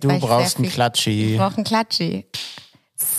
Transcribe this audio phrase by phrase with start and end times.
[0.00, 1.32] Du brauchst einen Klatschi.
[1.32, 2.26] Ich brauche einen Klatschi.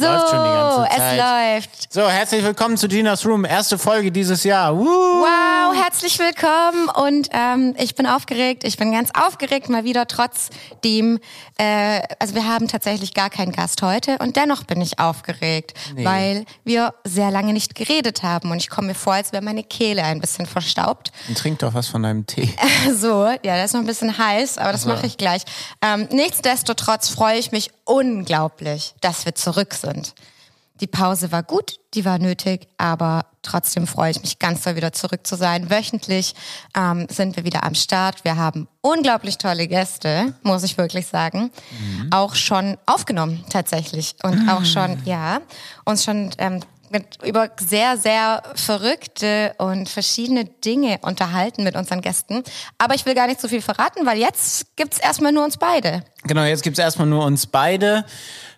[0.02, 1.20] So, Läuft schon die ganze es Zeit.
[1.20, 1.94] läuft.
[1.94, 4.76] So, herzlich willkommen zu Ginas Room, erste Folge dieses Jahr.
[4.76, 4.84] Woo!
[4.84, 8.64] Wow, herzlich willkommen und ähm, ich bin aufgeregt.
[8.64, 11.20] Ich bin ganz aufgeregt mal wieder trotzdem.
[11.60, 16.46] Äh, also wir haben tatsächlich gar keinen Gast heute und dennoch bin ich aufgeregt, weil
[16.64, 20.04] wir sehr lange nicht geredet haben und ich komme mir vor, als wäre meine Kehle
[20.04, 21.12] ein bisschen verstaubt.
[21.28, 22.50] Und trink doch was von deinem Tee.
[22.92, 25.44] So, ja, der ist noch ein bisschen heiß, aber das mache ich gleich.
[25.84, 29.91] Ähm, nichtsdestotrotz freue ich mich unglaublich, dass wir zurück sind.
[30.82, 34.92] Die Pause war gut, die war nötig, aber trotzdem freue ich mich ganz doll wieder
[34.94, 35.70] zurück zu sein.
[35.70, 36.34] Wöchentlich
[36.76, 38.26] ähm, sind wir wieder am Start.
[38.26, 41.52] Wir haben unglaublich tolle Gäste, muss ich wirklich sagen.
[42.10, 45.42] Auch schon aufgenommen tatsächlich und auch schon, ja,
[45.86, 52.44] uns schon ähm, mit, über sehr, sehr verrückte und verschiedene Dinge unterhalten mit unseren Gästen.
[52.78, 56.04] Aber ich will gar nicht so viel verraten, weil jetzt gibt's erstmal nur uns beide.
[56.24, 58.06] Genau, jetzt gibt's erstmal nur uns beide.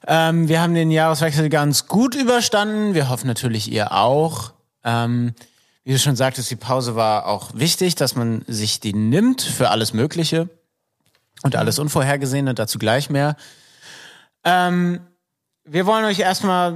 [0.07, 2.93] Ähm, wir haben den Jahreswechsel ganz gut überstanden.
[2.93, 4.53] Wir hoffen natürlich, ihr auch.
[4.83, 5.33] Ähm,
[5.83, 9.69] wie du schon sagtest, die Pause war auch wichtig, dass man sich die nimmt für
[9.69, 10.49] alles Mögliche
[11.43, 13.35] und alles Unvorhergesehene, dazu gleich mehr.
[14.45, 15.01] Ähm,
[15.65, 16.75] wir wollen euch erstmal,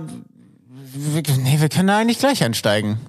[1.38, 3.00] nee, wir können da eigentlich gleich einsteigen.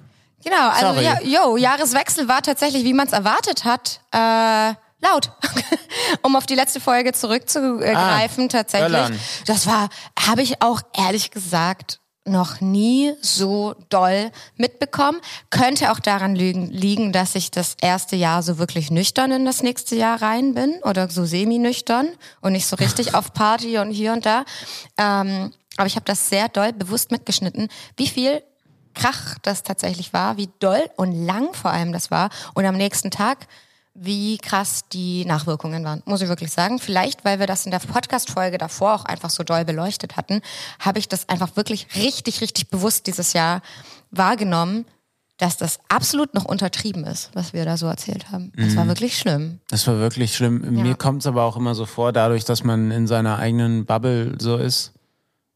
[0.43, 1.03] Genau, also Sorry.
[1.03, 5.31] ja, yo, Jahreswechsel war tatsächlich, wie man es erwartet hat, äh, laut.
[6.21, 8.91] um auf die letzte Folge zurückzugreifen, tatsächlich.
[8.91, 9.19] Böllern.
[9.45, 15.19] Das war, habe ich auch ehrlich gesagt noch nie so doll mitbekommen.
[15.49, 19.63] Könnte auch daran liegen, liegen, dass ich das erste Jahr so wirklich nüchtern in das
[19.63, 22.09] nächste Jahr rein bin oder so semi-nüchtern
[22.41, 24.45] und nicht so richtig auf Party und hier und da.
[24.97, 28.43] Ähm, aber ich habe das sehr doll bewusst mitgeschnitten, wie viel
[28.93, 33.11] Krach das tatsächlich war, wie doll und lang vor allem das war und am nächsten
[33.11, 33.47] Tag,
[33.93, 36.79] wie krass die Nachwirkungen waren, muss ich wirklich sagen.
[36.79, 40.41] Vielleicht, weil wir das in der Podcast-Folge davor auch einfach so doll beleuchtet hatten,
[40.79, 43.61] habe ich das einfach wirklich richtig, richtig bewusst dieses Jahr
[44.11, 44.85] wahrgenommen,
[45.37, 48.51] dass das absolut noch untertrieben ist, was wir da so erzählt haben.
[48.57, 49.59] Das war wirklich schlimm.
[49.69, 50.59] Das war wirklich schlimm.
[50.71, 54.35] Mir kommt es aber auch immer so vor, dadurch, dass man in seiner eigenen Bubble
[54.39, 54.91] so ist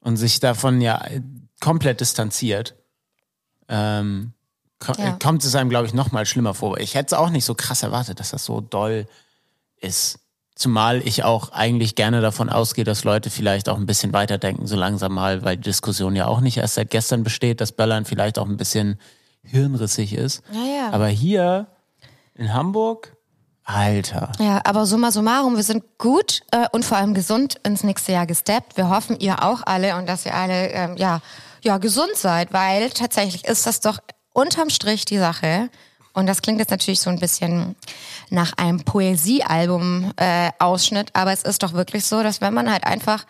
[0.04, 1.04] und sich davon ja
[1.62, 2.76] komplett distanziert,
[3.70, 4.34] ähm,
[4.80, 5.18] ko Ja.
[5.22, 6.78] kommt es einem, glaube ich, noch mal schlimmer vor.
[6.80, 9.08] Ich hätte es auch nicht so krass erwartet, dass das so doll
[9.80, 10.20] ist.
[10.56, 14.76] Zumal ich auch eigentlich gerne davon ausgehe, dass Leute vielleicht auch ein bisschen weiterdenken, so
[14.76, 18.38] langsam mal, weil die Diskussion ja auch nicht erst seit gestern besteht, dass Böllern vielleicht
[18.38, 19.00] auch ein bisschen
[19.44, 20.44] hirnrissig ist.
[20.52, 20.90] Ja, ja.
[20.92, 21.68] Aber hier
[22.36, 23.13] in Hamburg,
[23.66, 24.32] Alter.
[24.40, 28.26] Ja, aber summa summarum, wir sind gut äh, und vor allem gesund ins nächste Jahr
[28.26, 28.76] gesteppt.
[28.76, 31.22] Wir hoffen, ihr auch alle und dass ihr alle ähm, ja,
[31.64, 34.00] ja gesund seid, weil tatsächlich ist das doch
[34.34, 35.70] unterm Strich die Sache.
[36.16, 37.76] Und das klingt jetzt natürlich so ein bisschen
[38.30, 43.26] nach einem Poesiealbum-Ausschnitt, aber es ist doch wirklich so, dass wenn man halt einfach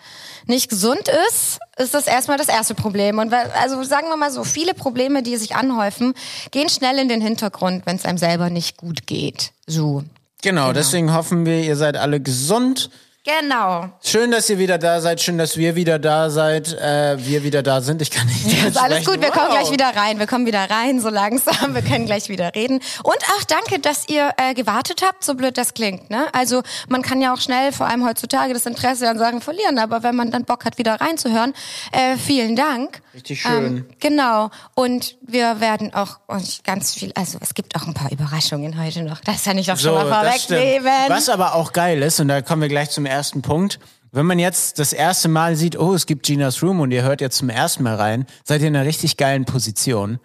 [0.48, 3.20] nicht gesund ist, ist das erstmal das erste Problem.
[3.20, 6.14] Und also sagen wir mal so, viele Probleme, die sich anhäufen,
[6.52, 9.54] gehen schnell in den Hintergrund, wenn es einem selber nicht gut geht.
[9.66, 10.04] So.
[10.44, 12.90] Genau, deswegen hoffen wir, ihr seid alle gesund.
[13.26, 13.90] Genau.
[14.04, 15.22] Schön, dass ihr wieder da seid.
[15.22, 16.74] Schön, dass wir wieder da seid.
[16.74, 18.02] Äh, wir wieder da sind.
[18.02, 18.46] Ich kann nicht.
[18.68, 19.60] Ist alles gut, wir kommen Wow.
[19.60, 20.20] gleich wieder rein.
[20.20, 21.74] Wir kommen wieder rein, so langsam.
[21.74, 22.82] Wir können gleich wieder reden.
[23.04, 26.10] Und ach, danke, dass ihr äh, gewartet habt, so blöd das klingt.
[26.10, 26.26] Ne?
[26.34, 29.80] Also man kann ja auch schnell, vor allem heutzutage, das Interesse an Sachen verlieren.
[29.80, 31.54] Aber wenn man dann Bock hat, wieder reinzuhören,
[31.94, 33.02] äh, vielen Dank.
[33.14, 33.78] Richtig schön.
[33.78, 34.50] Ähm, genau.
[34.76, 39.04] Und wir werden auch euch ganz viel, also es gibt auch ein paar Überraschungen heute
[39.04, 39.22] noch.
[39.22, 40.90] Das kann ich doch schon mal vorwegnehmen.
[41.08, 43.80] Was aber auch geil ist, und da kommen wir gleich zum ersten Punkt.
[44.12, 47.22] Wenn man jetzt das erste Mal sieht, oh, es gibt Ginas Room und ihr hört
[47.22, 50.20] jetzt zum ersten Mal rein, seid ihr in einer richtig geilen Position.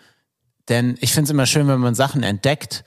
[0.69, 2.84] Denn ich finde es immer schön, wenn man Sachen entdeckt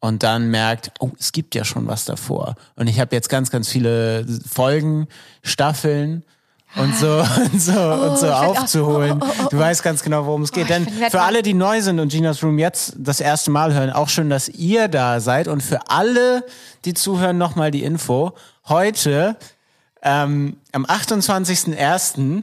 [0.00, 2.54] und dann merkt, oh, es gibt ja schon was davor.
[2.76, 5.08] Und ich habe jetzt ganz, ganz viele Folgen,
[5.42, 6.24] Staffeln
[6.76, 9.20] und so und so und so ich werd auch- aufzuholen.
[9.50, 10.64] Du weißt ganz genau, worum es geht.
[10.64, 13.90] ich Denn für alle, die neu sind und Ginas Room jetzt das erste Mal hören,
[13.90, 15.48] auch schön, dass ihr da seid.
[15.48, 16.44] Und für alle,
[16.84, 18.32] die zuhören, nochmal die Info.
[18.68, 19.36] Heute,
[20.02, 22.42] ähm, am 28.01.,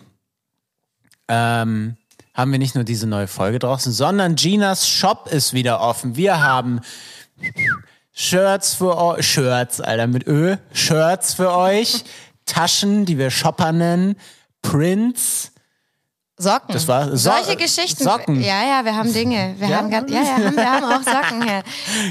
[1.29, 1.95] ähm,
[2.33, 6.15] haben wir nicht nur diese neue Folge draußen, sondern Ginas Shop ist wieder offen.
[6.15, 6.81] Wir haben
[8.13, 12.03] Shirts für euch, Shirts, Alter, mit Ö, Shirts für euch,
[12.47, 14.15] Taschen, die wir Shopper nennen,
[14.63, 15.51] Prints,
[16.39, 16.73] Socken.
[16.73, 18.03] Das war so Solche Geschichten.
[18.03, 18.41] Socken.
[18.41, 19.55] Ja, ja, wir haben Dinge.
[19.57, 19.77] Wir Ja?
[19.77, 21.63] haben ganz, ja, ja, haben, wir haben auch Socken hier.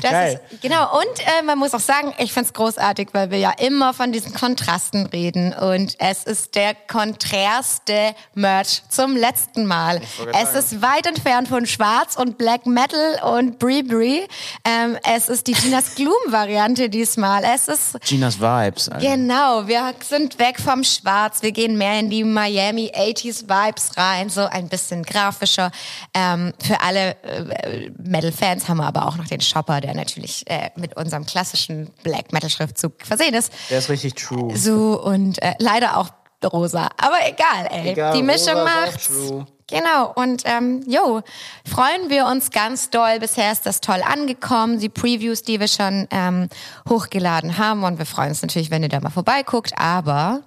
[0.03, 0.41] Das Geil.
[0.51, 0.99] ist, genau.
[0.99, 4.35] Und äh, man muss auch sagen, ich find's großartig, weil wir ja immer von diesen
[4.35, 5.53] Kontrasten reden.
[5.53, 10.01] Und es ist der konträrste Merch zum letzten Mal.
[10.43, 14.27] Es ist weit entfernt von Schwarz und Black Metal und Brie Brie.
[14.65, 17.45] Ähm, es ist die Ginas Gloom-Variante diesmal.
[17.45, 18.89] Es ist Ginas Vibes.
[18.89, 19.07] Alter.
[19.07, 24.16] Genau, wir sind weg vom Schwarz, wir gehen mehr in die Miami 80s Vibes rein,
[24.29, 25.71] so ein bisschen grafischer.
[26.15, 30.71] Ähm, für alle äh, Metal-Fans haben wir aber auch noch den Shopper, der natürlich äh,
[30.77, 33.53] mit unserem klassischen Black Metal-Schriftzug versehen ist.
[33.71, 34.57] Der ist richtig true.
[34.57, 36.11] So und äh, leider auch
[36.45, 36.89] rosa.
[36.97, 37.93] Aber egal, ey.
[37.93, 39.07] Egal, die Mischung macht's.
[39.09, 39.47] true.
[39.69, 41.23] Genau, und ähm, jo,
[41.69, 43.19] freuen wir uns ganz doll.
[43.19, 46.49] Bisher ist das toll angekommen, die Previews, die wir schon ähm,
[46.89, 47.83] hochgeladen haben.
[47.83, 49.77] Und wir freuen uns natürlich, wenn ihr da mal vorbeiguckt.
[49.77, 50.43] Aber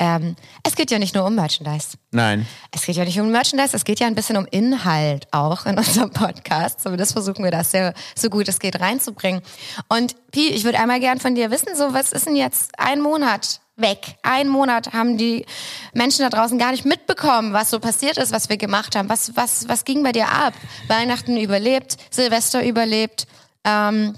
[0.00, 1.98] ähm, es geht ja nicht nur um Merchandise.
[2.10, 2.46] Nein.
[2.72, 5.76] Es geht ja nicht um Merchandise, es geht ja ein bisschen um Inhalt auch in
[5.78, 6.80] unserem Podcast.
[6.80, 9.42] So, das versuchen wir das sehr, so gut es geht reinzubringen.
[9.88, 13.02] Und Pi, ich würde einmal gern von dir wissen, so was ist denn jetzt ein
[13.02, 14.16] Monat weg?
[14.22, 15.44] Ein Monat haben die
[15.92, 19.10] Menschen da draußen gar nicht mitbekommen, was so passiert ist, was wir gemacht haben.
[19.10, 20.54] Was, was, was ging bei dir ab?
[20.88, 23.26] Weihnachten überlebt, Silvester überlebt,
[23.64, 24.16] ähm,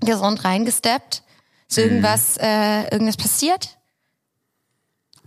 [0.00, 1.22] gesund reingesteppt.
[1.70, 3.78] Ist irgendwas, äh, irgendwas passiert?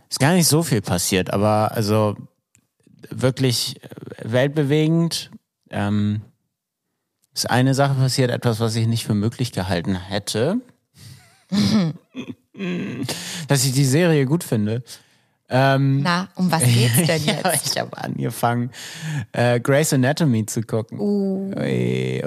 [0.10, 2.16] Ist gar nicht so viel passiert, aber also
[3.10, 3.80] wirklich
[4.22, 5.32] weltbewegend.
[5.70, 6.22] Ähm,
[7.34, 10.62] ist eine Sache passiert, etwas, was ich nicht für möglich gehalten hätte.
[13.48, 14.84] Dass ich die Serie gut finde.
[15.48, 17.72] Ähm, Na, um was geht's denn ja, jetzt?
[17.72, 18.72] ich habe angefangen,
[19.32, 21.00] äh, Grey's Anatomy zu gucken.
[21.00, 21.52] Uh.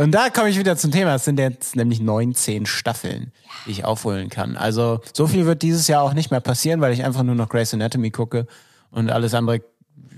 [0.01, 1.17] Und da komme ich wieder zum Thema.
[1.17, 3.33] Es sind jetzt nämlich 19 Staffeln,
[3.67, 4.57] die ich aufholen kann.
[4.57, 7.49] Also so viel wird dieses Jahr auch nicht mehr passieren, weil ich einfach nur noch
[7.49, 8.47] Grey's Anatomy gucke
[8.91, 9.63] und alles andere,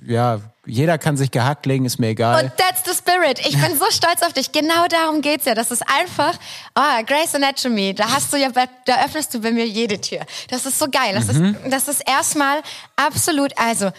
[0.06, 2.44] ja, jeder kann sich gehackt legen, ist mir egal.
[2.44, 3.38] Und that's the spirit.
[3.40, 4.52] Ich bin so stolz auf dich.
[4.52, 5.54] Genau darum geht's ja.
[5.54, 6.38] Das ist einfach,
[6.74, 10.20] oh, Grace Anatomy, da hast du ja, da öffnest du bei mir jede Tür.
[10.48, 11.14] Das ist so geil.
[11.14, 12.60] Das ist, das ist erstmal
[12.96, 13.90] absolut, also,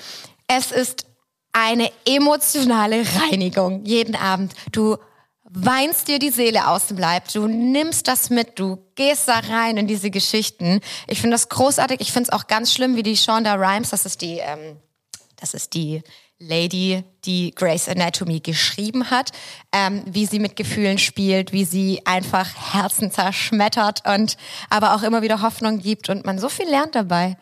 [0.48, 1.06] es ist
[1.54, 4.54] eine emotionale Reinigung jeden Abend.
[4.72, 4.98] Du
[5.44, 9.76] weinst dir die Seele aus dem Leib, du nimmst das mit, du gehst da rein
[9.78, 10.80] in diese Geschichten.
[11.08, 12.00] Ich finde das großartig.
[12.00, 14.78] Ich finde es auch ganz schlimm, wie die Shonda Rhimes, das ist die, ähm,
[15.42, 16.02] das ist die
[16.40, 19.32] Lady, die Grace Anatomy geschrieben hat,
[19.72, 24.38] ähm, wie sie mit Gefühlen spielt, wie sie einfach Herzen zerschmettert und
[24.70, 27.38] aber auch immer wieder Hoffnung gibt und man so viel lernt dabei.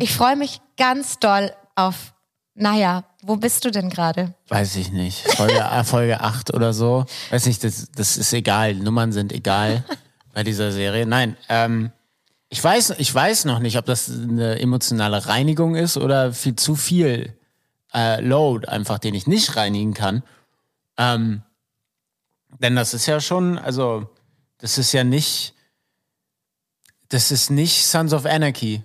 [0.00, 2.14] Ich freue mich ganz doll auf,
[2.54, 4.34] naja, wo bist du denn gerade?
[4.48, 5.30] Weiß ich nicht.
[5.36, 7.04] Folge, äh, Folge 8 oder so.
[7.30, 8.74] Weiß nicht, das, das ist egal.
[8.74, 9.84] Nummern sind egal
[10.32, 11.04] bei dieser Serie.
[11.04, 11.92] Nein, ähm,
[12.50, 16.76] ich weiß, ich weiß noch nicht, ob das eine emotionale Reinigung ist oder viel zu
[16.76, 17.36] viel
[17.94, 20.22] äh, Load, einfach den ich nicht reinigen kann.
[20.96, 21.42] Ähm,
[22.58, 24.08] denn das ist ja schon, also,
[24.58, 25.54] das ist ja nicht,
[27.08, 28.82] das ist nicht Sons of Anarchy.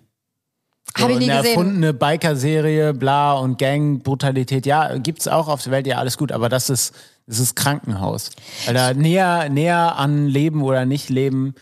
[0.95, 1.57] Hab ich nie eine gesehen.
[1.57, 6.31] erfundene Biker-Serie, bla und Gang, Brutalität, ja, gibt's auch auf der Welt, ja, alles gut,
[6.31, 6.93] aber das ist,
[7.25, 8.31] das ist Krankenhaus.
[8.71, 11.55] Da näher, näher an Leben oder nicht Leben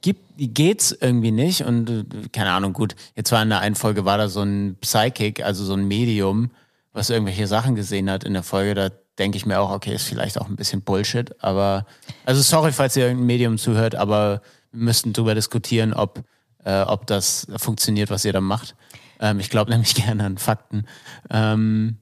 [0.00, 4.18] gibt, geht's irgendwie nicht und keine Ahnung, gut, jetzt war in der einen Folge war
[4.18, 6.50] da so ein Psychic, also so ein Medium,
[6.92, 10.08] was irgendwelche Sachen gesehen hat in der Folge, da denke ich mir auch, okay, ist
[10.08, 11.86] vielleicht auch ein bisschen Bullshit, aber,
[12.24, 14.40] also sorry, falls ihr irgendein Medium zuhört, aber
[14.72, 16.22] wir müssten drüber diskutieren, ob,
[16.64, 18.76] äh, ob das funktioniert, was ihr da macht.
[19.20, 20.86] Ähm, ich glaube nämlich gerne an Fakten,
[21.30, 21.98] ähm,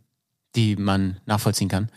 [0.55, 1.91] die man nachvollziehen kann.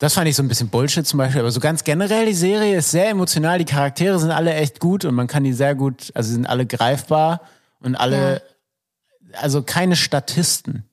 [0.00, 2.78] Das fand ich so ein bisschen Bullshit zum Beispiel, aber so ganz generell, die Serie
[2.78, 6.10] ist sehr emotional, die Charaktere sind alle echt gut und man kann die sehr gut,
[6.14, 7.42] also sie sind alle greifbar
[7.80, 8.40] und alle,
[9.34, 10.88] also keine Statisten.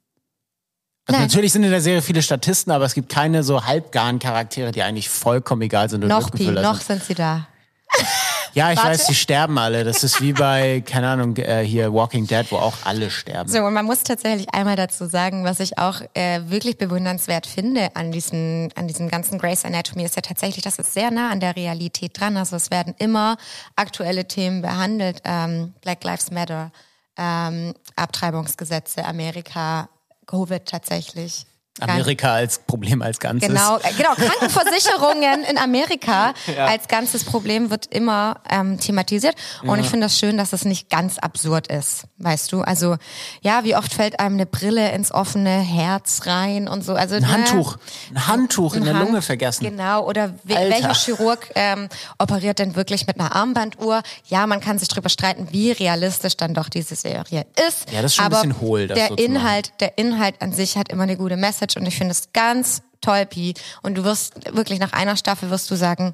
[1.05, 1.27] Also Nein.
[1.29, 4.83] natürlich sind in der Serie viele Statisten, aber es gibt keine so halbgaren Charaktere, die
[4.83, 7.47] eigentlich vollkommen egal sind und Noch, Pi, noch sind sie da.
[8.57, 8.89] Ja, ich Warte.
[8.89, 9.83] weiß, die sterben alle.
[9.83, 13.47] Das ist wie bei, keine Ahnung, äh, hier Walking Dead, wo auch alle sterben.
[13.47, 17.95] So, und man muss tatsächlich einmal dazu sagen, was ich auch äh, wirklich bewundernswert finde
[17.95, 21.39] an diesen, an diesem ganzen Grace Anatomy, ist ja tatsächlich, das ist sehr nah an
[21.39, 22.35] der Realität dran.
[22.35, 23.37] Also es werden immer
[23.75, 25.21] aktuelle Themen behandelt.
[25.23, 26.71] Ähm, Black Lives Matter,
[27.15, 29.87] ähm, Abtreibungsgesetze, Amerika,
[30.25, 31.45] Covid tatsächlich.
[31.81, 33.47] Amerika als Problem als Ganzes.
[33.49, 34.13] Genau, äh, genau.
[34.15, 39.35] Krankenversicherungen in Amerika als ganzes Problem wird immer ähm, thematisiert.
[39.63, 42.61] Und ich finde das schön, dass es nicht ganz absurd ist, weißt du?
[42.61, 42.97] Also
[43.41, 46.93] ja, wie oft fällt einem eine Brille ins offene Herz rein und so.
[46.95, 47.77] Also Ein Handtuch.
[48.11, 49.63] Ein Handtuch in der Hand- Lunge vergessen.
[49.63, 50.69] Genau, oder we Alter.
[50.71, 51.87] welcher Chirurg ähm,
[52.19, 54.01] operiert denn wirklich mit einer Armbanduhr?
[54.25, 57.91] Ja, man kann sich drüber streiten, wie realistisch dann doch diese Serie ist.
[57.91, 59.15] Ja, das ist schon ein aber bisschen hohl, das der so.
[59.15, 62.31] Inhalt, der Inhalt an sich hat immer eine gute Message Message und ich finde es
[62.33, 63.53] ganz toll, Pi.
[63.83, 66.13] Und du wirst wirklich nach einer Staffel wirst du sagen,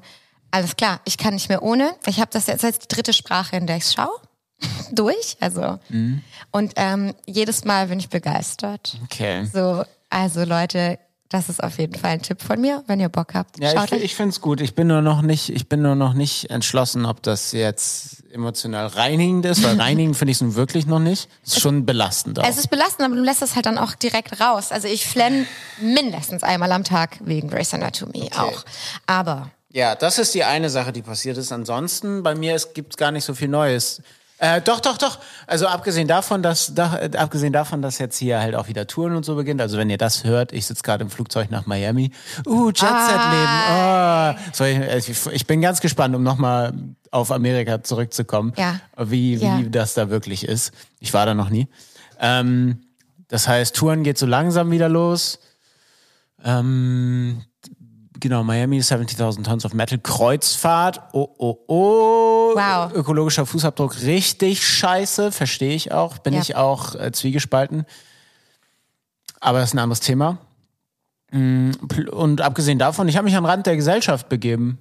[0.50, 1.92] alles klar, ich kann nicht mehr ohne.
[2.06, 4.20] Ich habe das jetzt als die dritte Sprache, in der ich schaue.
[4.92, 5.78] Durch, also.
[5.88, 6.22] Mhm.
[6.52, 8.98] Und ähm, jedes Mal bin ich begeistert.
[9.04, 9.46] Okay.
[9.52, 10.98] So, also Leute,
[11.34, 13.58] das ist auf jeden Fall ein Tipp von mir, wenn ihr Bock habt.
[13.58, 14.60] Ja, Schaut ich, ich finde es gut.
[14.60, 18.86] Ich bin nur noch nicht, ich bin nur noch nicht entschlossen, ob das jetzt emotional
[18.86, 21.28] reinigend ist, weil reinigend finde ich es nun wirklich noch nicht.
[21.44, 22.48] Es ist schon belastend auch.
[22.48, 24.70] Es ist belastend, aber du lässt es halt dann auch direkt raus.
[24.70, 25.46] Also ich flenn
[25.80, 28.64] mindestens einmal am Tag wegen Grey's Anatomy auch.
[29.06, 31.50] Aber Ja, das ist die eine Sache, die passiert ist.
[31.50, 34.02] Ansonsten, bei mir gibt es gar nicht so viel Neues.
[34.44, 35.20] Äh, doch, doch, doch.
[35.46, 39.16] Also abgesehen davon, dass da, äh, abgesehen davon, dass jetzt hier halt auch wieder Touren
[39.16, 39.58] und so beginnt.
[39.62, 42.10] Also wenn ihr das hört, ich sitze gerade im Flugzeug nach Miami.
[42.46, 43.62] Uh, Jet Set Leben.
[43.72, 44.34] Oh.
[44.52, 46.74] So, ich, ich, ich bin ganz gespannt, um nochmal
[47.10, 48.52] auf Amerika zurückzukommen.
[48.58, 48.80] Ja.
[48.98, 49.62] Wie, wie Ja.
[49.62, 50.72] das da wirklich ist.
[51.00, 51.68] Ich war da noch nie.
[52.20, 52.82] Ähm,
[53.28, 55.38] das heißt, Touren geht so langsam wieder los.
[56.44, 57.40] Ähm,
[58.24, 60.98] genau, Miami 70.000 Tons of Metal Kreuzfahrt.
[61.12, 62.52] Oh, oh, oh.
[62.56, 62.92] Wow.
[62.94, 66.16] Ökologischer Fußabdruck richtig scheiße, verstehe ich auch.
[66.18, 66.40] Bin Ja.
[66.40, 67.84] ich auch äh, zwiegespalten.
[69.40, 70.38] Aber das ist ein anderes Thema.
[71.32, 71.72] Mm,
[72.12, 74.78] Und abgesehen davon, ich habe mich an den Rand der Gesellschaft begeben.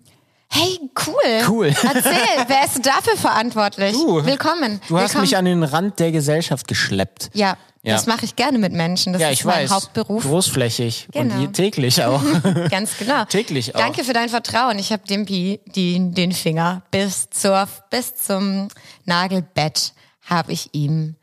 [0.49, 1.13] hey, cool.
[1.49, 1.65] Cool.
[1.83, 3.91] Erzähl, wer ist dafür verantwortlich?
[3.93, 4.25] Du.
[4.25, 4.79] Willkommen.
[4.87, 5.21] Du hast Willkommen.
[5.21, 7.29] mich an den Rand der Gesellschaft geschleppt.
[7.33, 7.95] Ja, Ja.
[7.95, 9.11] das mache ich gerne mit Menschen.
[9.13, 9.71] Das Ja, ist ich mein weiß.
[9.71, 10.23] Hauptberuf.
[10.23, 11.09] Großflächig.
[11.11, 11.35] Genau.
[11.35, 12.21] Und täglich auch.
[12.69, 13.25] Ganz genau.
[13.25, 13.79] Täglich auch.
[13.79, 14.79] Danke für dein Vertrauen.
[14.79, 18.69] Ich habe dem Pi die, den Finger bis zur bis zum
[19.05, 21.15] Nagelbett habe ich ihm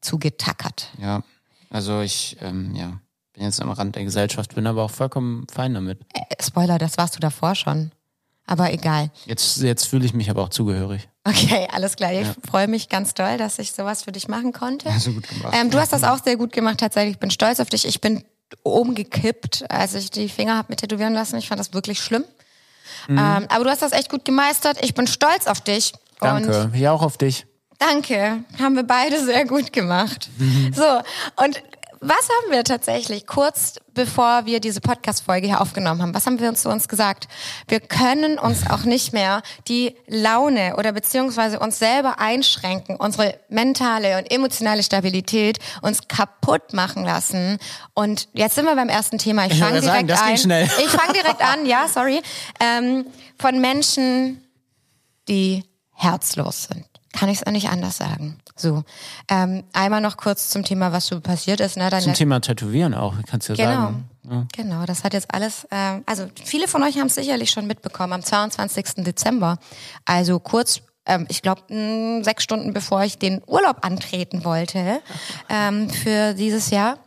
[0.00, 0.88] zugetackert.
[1.00, 1.22] Ja,
[1.70, 2.98] also ich, ähm, ja,
[3.34, 6.00] bin jetzt am Rand der Gesellschaft, bin aber auch vollkommen fein damit.
[6.14, 7.92] Äh, Spoiler, das warst du davor schon.
[8.46, 9.10] Aber egal.
[9.26, 11.08] Jetzt, jetzt fühle ich mich aber auch zugehörig.
[11.24, 12.12] Okay, alles klar.
[12.12, 14.90] Ich freue mich ganz doll, dass ich sowas für dich machen konnte.
[15.04, 15.54] Du gut gemacht.
[15.56, 17.14] Ähm, du hast das auch sehr gut gemacht, tatsächlich.
[17.14, 17.86] Ich bin stolz auf dich.
[17.86, 18.24] Ich bin
[18.62, 21.36] umgekippt, als ich die Finger habe mit tätowieren lassen.
[21.36, 22.24] Ich fand das wirklich schlimm.
[23.06, 23.18] Mhm.
[23.18, 24.78] Ähm, aber du hast das echt gut gemeistert.
[24.82, 25.92] Ich bin stolz auf dich.
[26.20, 26.70] Und Danke.
[26.76, 27.46] Ja, auch auf dich.
[27.78, 30.28] Danke, haben wir beide sehr gut gemacht.
[30.74, 30.84] So,
[31.44, 31.62] und
[32.00, 36.14] was haben wir tatsächlich kurz bevor wir diese Podcast-Folge hier aufgenommen haben?
[36.14, 37.28] Was haben wir uns zu uns gesagt?
[37.68, 44.16] Wir können uns auch nicht mehr die Laune oder beziehungsweise uns selber einschränken, unsere mentale
[44.16, 47.58] und emotionale Stabilität uns kaputt machen lassen.
[47.92, 49.46] Und jetzt sind wir beim ersten Thema.
[49.46, 50.38] Ich fange direkt sagen, ein.
[50.38, 50.70] schnell.
[50.78, 52.22] Ich fange direkt an, ja, sorry.
[52.60, 53.06] Ähm,
[53.38, 54.42] von Menschen,
[55.28, 55.64] die
[55.94, 56.86] herzlos sind.
[57.12, 58.38] Kann ich es auch nicht anders sagen.
[58.60, 58.84] So,
[59.28, 61.76] ähm, einmal noch kurz zum Thema, was so passiert ist.
[61.76, 61.88] Ne?
[61.88, 63.86] Deine, Zum Thema Tätowieren auch, kannst du ja genau,
[64.28, 64.48] sagen.
[64.54, 64.84] genau.
[64.84, 65.66] Das hat jetzt alles.
[65.70, 69.04] Ähm, also viele von euch haben es sicherlich schon mitbekommen am 22.
[69.04, 69.58] Dezember.
[70.04, 70.82] Also kurz.
[71.06, 71.62] Ähm, ich glaube,
[72.22, 75.00] sechs Stunden bevor ich den Urlaub antreten wollte
[75.48, 76.98] ähm, für dieses Jahr,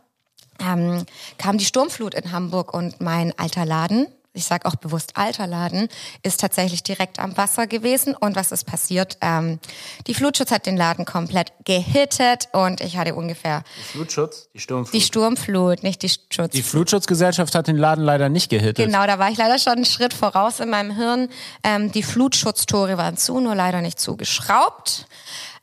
[0.58, 1.04] ähm,
[1.38, 5.88] kam die Sturmflut in Hamburg und mein alter Laden, ich sage auch bewusst alter Laden,
[6.22, 8.14] ist tatsächlich direkt am Wasser gewesen.
[8.14, 9.16] Und was ist passiert?
[9.20, 9.60] Ähm,
[10.08, 13.62] die Flutschutz hat den Laden komplett gehittet und ich hatte ungefähr
[13.92, 14.94] Flutschutz, die Sturmflut.
[14.94, 16.52] die Sturmflut, nicht die Schutz.
[16.52, 18.86] Die Flutschutzgesellschaft hat den Laden leider nicht gehittet.
[18.86, 21.28] Genau, da war ich leider schon einen Schritt voraus in meinem Hirn.
[21.62, 25.06] Ähm, die Flutschutztore waren zu, nur leider nicht zugeschraubt.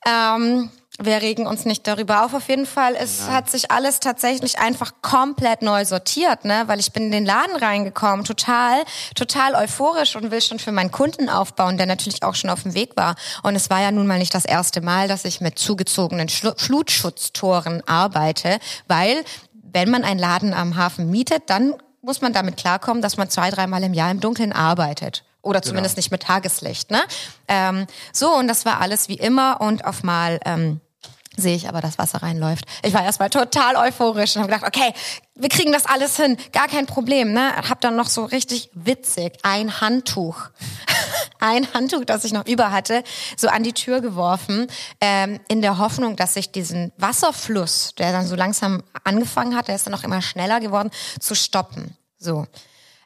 [0.08, 0.70] Ähm,
[1.06, 2.34] wir regen uns nicht darüber auf.
[2.34, 6.64] Auf jeden Fall, es hat sich alles tatsächlich einfach komplett neu sortiert, ne?
[6.68, 8.84] Weil ich bin in den Laden reingekommen, total,
[9.16, 12.74] total euphorisch und will schon für meinen Kunden aufbauen, der natürlich auch schon auf dem
[12.74, 13.16] Weg war.
[13.44, 16.52] Und es war ja nun mal nicht das erste Mal, dass ich mit zugezogenen Schlu
[16.56, 23.02] Flutschutztoren arbeite, weil wenn man einen Laden am Hafen mietet, dann muss man damit klarkommen,
[23.02, 25.24] dass man zwei, dreimal im Jahr im Dunkeln arbeitet.
[25.44, 26.92] Oder zumindest nicht mit Tageslicht.
[26.92, 27.02] Ne?
[27.48, 30.82] Ähm, so, und das war alles wie immer und auf mal ähm,
[31.38, 32.66] sehe ich aber, dass Wasser reinläuft.
[32.84, 34.94] Ich war erstmal total euphorisch und habe gedacht, okay,
[35.36, 37.32] wir kriegen das alles hin, gar kein Problem.
[37.32, 37.56] Ne?
[37.70, 40.50] Hab dann noch so richtig witzig ein Handtuch,
[41.40, 43.04] ein Handtuch, das ich noch über hatte,
[43.38, 44.68] so an die Tür geworfen,
[45.00, 49.76] ähm, in der Hoffnung, dass ich diesen Wasserfluss, der dann so langsam angefangen hat, der
[49.76, 51.96] ist dann noch immer schneller geworden, zu stoppen.
[52.18, 52.46] So.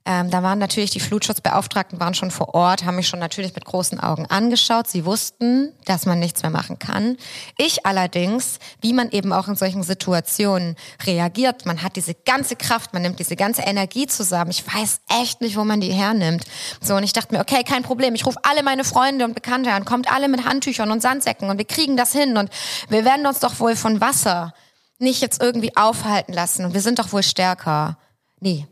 [0.08, 3.66] Ähm, da waren natürlich die Flutschutzbeauftragten waren schon vor Ort, haben mich schon natürlich mit
[3.66, 4.88] großen Augen angeschaut.
[4.88, 7.18] Sie wussten, dass man nichts mehr machen kann.
[7.58, 10.76] Ich allerdings, wie man eben auch in solchen Situationen
[11.08, 14.52] reagiert, man hat diese ganze Kraft, man nimmt diese ganze Energie zusammen.
[14.52, 16.46] Ich weiß echt nicht, wo man die hernimmt.
[16.82, 18.14] So und ich dachte mir, okay, kein Problem.
[18.14, 21.58] Ich rufe alle meine Freunde und Bekannte an, kommt alle mit Handtüchern und Sandsäcken und
[21.58, 22.52] wir kriegen das hin und
[22.90, 24.54] wir werden uns doch wohl von Wasser
[25.00, 27.98] nicht jetzt irgendwie aufhalten lassen und wir sind doch wohl stärker.
[28.40, 28.68] Nee,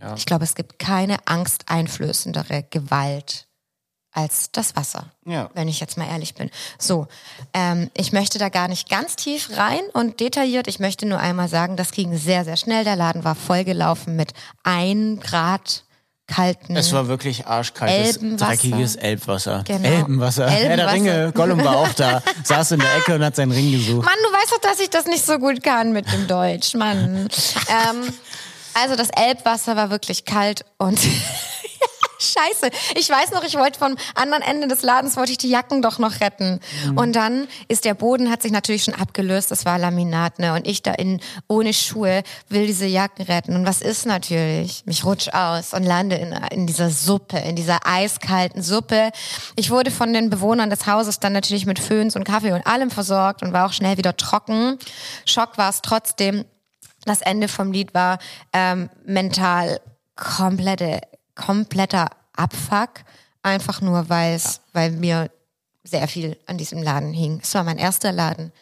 [0.00, 0.14] Ja.
[0.14, 3.48] ich glaube, es gibt keine angsteinflößendere Gewalt
[4.12, 5.12] als das Wasser.
[5.24, 5.50] Ja.
[5.54, 6.50] Wenn ich jetzt mal ehrlich bin.
[6.78, 7.06] So,
[7.54, 10.66] ähm, ich möchte da gar nicht ganz tief rein und detailliert.
[10.66, 12.84] Ich möchte nur einmal sagen, das ging sehr, sehr schnell.
[12.84, 14.32] Der Laden war vollgelaufen mit
[14.64, 15.84] ein Grad
[16.28, 16.76] kalten.
[16.76, 18.46] Es war wirklich arschkaltes, Elbenwasser.
[18.46, 19.64] dreckiges Elbwasser.
[19.66, 19.88] Genau.
[19.88, 20.48] Elbenwasser.
[20.48, 20.94] Herr der Elbenwasser.
[20.94, 24.04] Ringe, Gollum war auch da, saß in der Ecke und hat seinen Ring gesucht.
[24.04, 27.28] Mann, du weißt doch, dass ich das nicht so gut kann mit dem Deutsch, Mann.
[27.68, 28.12] ähm,
[28.74, 30.98] also das Elbwasser war wirklich kalt und
[32.18, 32.70] Scheiße.
[32.96, 35.98] Ich weiß noch, ich wollte vom anderen Ende des Ladens wollte ich die Jacken doch
[35.98, 36.58] noch retten.
[36.96, 39.52] Und dann ist der Boden hat sich natürlich schon abgelöst.
[39.52, 40.54] Das war Laminat, ne?
[40.54, 43.54] Und ich da in ohne Schuhe will diese Jacken retten.
[43.54, 44.84] Und was ist natürlich?
[44.84, 49.10] Mich rutsch aus und lande in, in dieser Suppe, in dieser eiskalten Suppe.
[49.54, 52.90] Ich wurde von den Bewohnern des Hauses dann natürlich mit Föhns und Kaffee und allem
[52.90, 54.78] versorgt und war auch schnell wieder trocken.
[55.24, 56.44] Schock war es trotzdem.
[57.08, 58.18] Das Ende vom Lied war
[58.52, 59.80] ähm, mental
[60.14, 61.00] komplette,
[61.34, 62.90] kompletter Abfuck.
[63.42, 65.30] Einfach nur, weil es, weil mir
[65.84, 67.40] sehr viel an diesem Laden hing.
[67.42, 68.52] Es war mein erster Laden.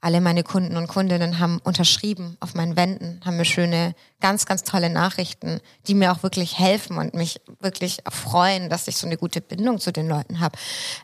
[0.00, 4.62] Alle meine Kunden und Kundinnen haben unterschrieben auf meinen Wänden, haben mir schöne, ganz, ganz
[4.62, 9.16] tolle Nachrichten, die mir auch wirklich helfen und mich wirklich freuen, dass ich so eine
[9.16, 10.58] gute Bindung zu den Leuten habe.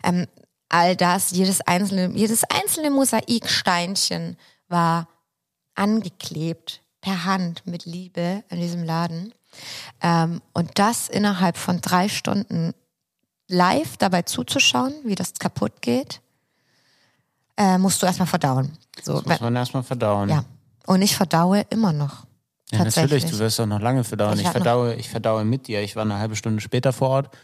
[0.04, 0.26] Ähm,
[0.68, 4.36] all das, jedes einzelne, jedes einzelne Mosaiksteinchen
[4.68, 5.08] war
[5.74, 9.32] angeklebt per Hand mit Liebe in diesem Laden.
[10.00, 12.72] Ähm, und das innerhalb von drei Stunden
[13.48, 16.20] live dabei zuzuschauen, wie das kaputt geht,
[17.56, 18.72] äh, musst du erstmal verdauen.
[19.02, 20.28] So, Muss man erstmal verdauen.
[20.28, 20.44] ja.
[20.86, 22.24] Und ich verdaue immer noch.
[22.72, 24.38] Ja, natürlich, du wirst doch noch lange verdauen.
[24.38, 25.82] Ich Ich, verdaue, ich verdaue mit dir.
[25.82, 27.36] Ich war eine halbe Stunde später vor Ort,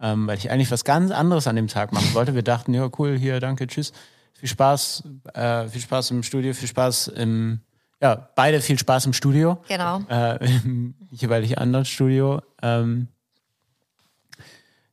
[0.00, 2.34] ähm, weil ich eigentlich was ganz anderes an dem Tag machen wollte.
[2.34, 3.92] Wir dachten, ja cool, hier, danke, tschüss.
[4.34, 7.60] Viel Spaß, äh, viel Spaß im Studio, viel Spaß im,
[8.00, 9.58] ja, beide viel Spaß im Studio.
[9.68, 10.00] Genau.
[10.08, 12.40] Äh, Im jeweilig anderen Studio.
[12.62, 13.08] Ähm,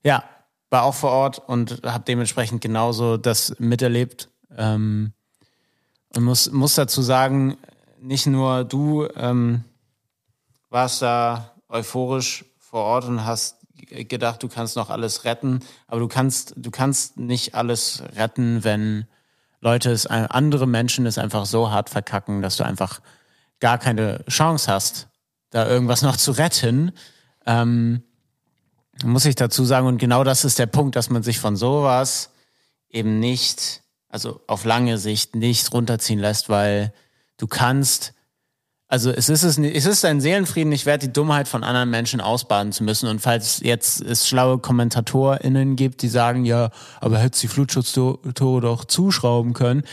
[0.03, 0.23] ja,
[0.69, 4.29] war auch vor Ort und habe dementsprechend genauso das miterlebt.
[4.55, 5.13] Ähm,
[6.15, 7.57] und muss, muss dazu sagen,
[7.99, 9.63] nicht nur du ähm,
[10.69, 13.57] warst da euphorisch vor Ort und hast
[13.89, 19.07] gedacht, du kannst noch alles retten, aber du kannst, du kannst nicht alles retten, wenn
[19.59, 23.01] Leute es, andere Menschen es einfach so hart verkacken, dass du einfach
[23.59, 25.07] gar keine Chance hast,
[25.49, 26.91] da irgendwas noch zu retten.
[27.45, 28.03] Ähm,
[29.03, 32.31] muss ich dazu sagen, und genau das ist der Punkt, dass man sich von sowas
[32.89, 36.93] eben nicht, also auf lange Sicht nicht runterziehen lässt, weil
[37.37, 38.13] du kannst,
[38.89, 42.21] also es ist es, es ist dein Seelenfrieden nicht wert, die Dummheit von anderen Menschen
[42.21, 43.09] ausbaden zu müssen.
[43.09, 46.69] Und falls jetzt es schlaue KommentatorInnen gibt, die sagen, ja,
[47.01, 49.83] aber hättest die Flutschutztore doch zuschrauben können.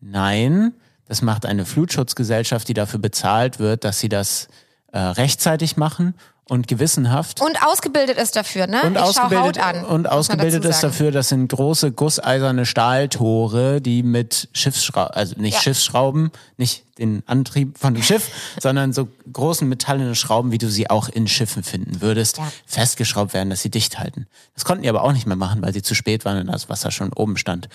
[0.00, 0.74] Nein,
[1.06, 4.48] das macht eine Flutschutzgesellschaft, die dafür bezahlt wird, dass sie das
[4.90, 6.14] äh, rechtzeitig machen
[6.48, 7.40] und gewissenhaft.
[7.40, 8.82] Und ausgebildet ist dafür, ne?
[8.82, 9.84] Und ich ausgebildet, an.
[9.84, 15.60] und ausgebildet ist dafür, das sind große gusseiserne Stahltore, die mit Schiffsschrauben, also nicht Ja.
[15.60, 18.28] Schiffsschrauben, nicht den Antrieb von dem Schiff,
[18.60, 22.52] sondern so großen metallenen Schrauben, wie du sie auch in Schiffen finden würdest, Ja.
[22.66, 24.26] festgeschraubt werden, dass sie dicht halten.
[24.54, 26.68] Das konnten die aber auch nicht mehr machen, weil sie zu spät waren und das
[26.68, 27.68] Wasser schon oben stand.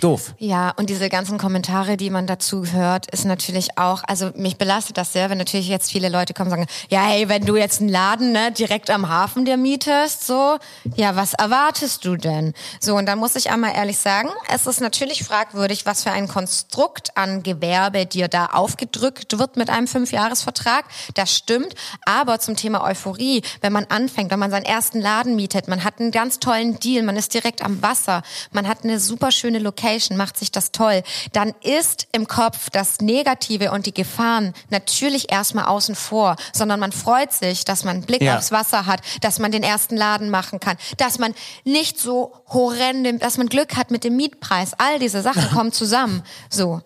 [0.00, 0.34] Doof.
[0.38, 4.96] Ja, und diese ganzen Kommentare, die man dazu hört, ist natürlich auch, also mich belastet
[4.96, 7.80] das sehr, wenn natürlich jetzt viele Leute kommen und sagen, ja, hey, wenn du jetzt
[7.80, 10.56] einen Laden ne, direkt am Hafen dir mietest, so,
[10.96, 12.54] ja, was erwartest du denn?
[12.80, 16.26] So, und da muss ich einmal ehrlich sagen, es ist natürlich fragwürdig, was für ein
[16.26, 20.86] Konstrukt an Gewerbe dir da aufgedrückt wird mit einem Fünfjahresvertrag.
[21.14, 21.74] Das stimmt,
[22.06, 26.00] aber zum Thema Euphorie, wenn man anfängt, wenn man seinen ersten Laden mietet, man hat
[26.00, 29.81] einen ganz tollen Deal, man ist direkt am Wasser, man hat eine super schöne Location,
[30.16, 35.64] macht sich das toll, dann ist im Kopf das Negative und die Gefahren natürlich erstmal
[35.66, 38.36] außen vor, sondern man freut sich, dass man einen Blick Ja.
[38.38, 43.14] aufs Wasser hat, dass man den ersten Laden machen kann, dass man nicht so horrende,
[43.18, 44.72] dass man Glück hat mit dem Mietpreis.
[44.78, 46.22] All diese Sachen kommen zusammen.
[46.50, 46.80] So.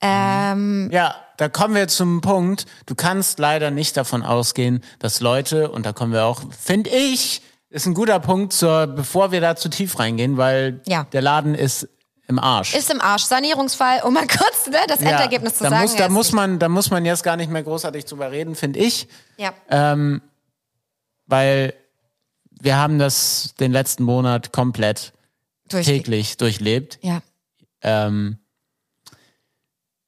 [0.00, 2.66] Ähm, Ja, da kommen wir zum Punkt.
[2.86, 7.42] Du kannst leider nicht davon ausgehen, dass Leute, und da kommen wir auch, finde ich,
[7.70, 11.04] ist ein guter Punkt, zur, bevor wir da zu tief reingehen, weil Ja.
[11.12, 11.88] der Laden ist
[12.28, 12.74] im Arsch.
[12.74, 13.24] ist im Arsch.
[13.24, 15.82] Sanierungsfall, um mal kurz ne, das Endergebnis zu da sagen.
[15.82, 18.54] Muss, da, muss nicht- man, da muss man jetzt gar nicht mehr großartig drüber reden,
[18.54, 19.08] finde ich.
[19.36, 19.52] ja.
[21.26, 21.74] Weil
[22.60, 25.12] wir haben das den letzten Monat komplett
[25.68, 26.98] durch täglich durchlebt.
[27.02, 27.20] Ja.
[27.82, 28.38] Ähm,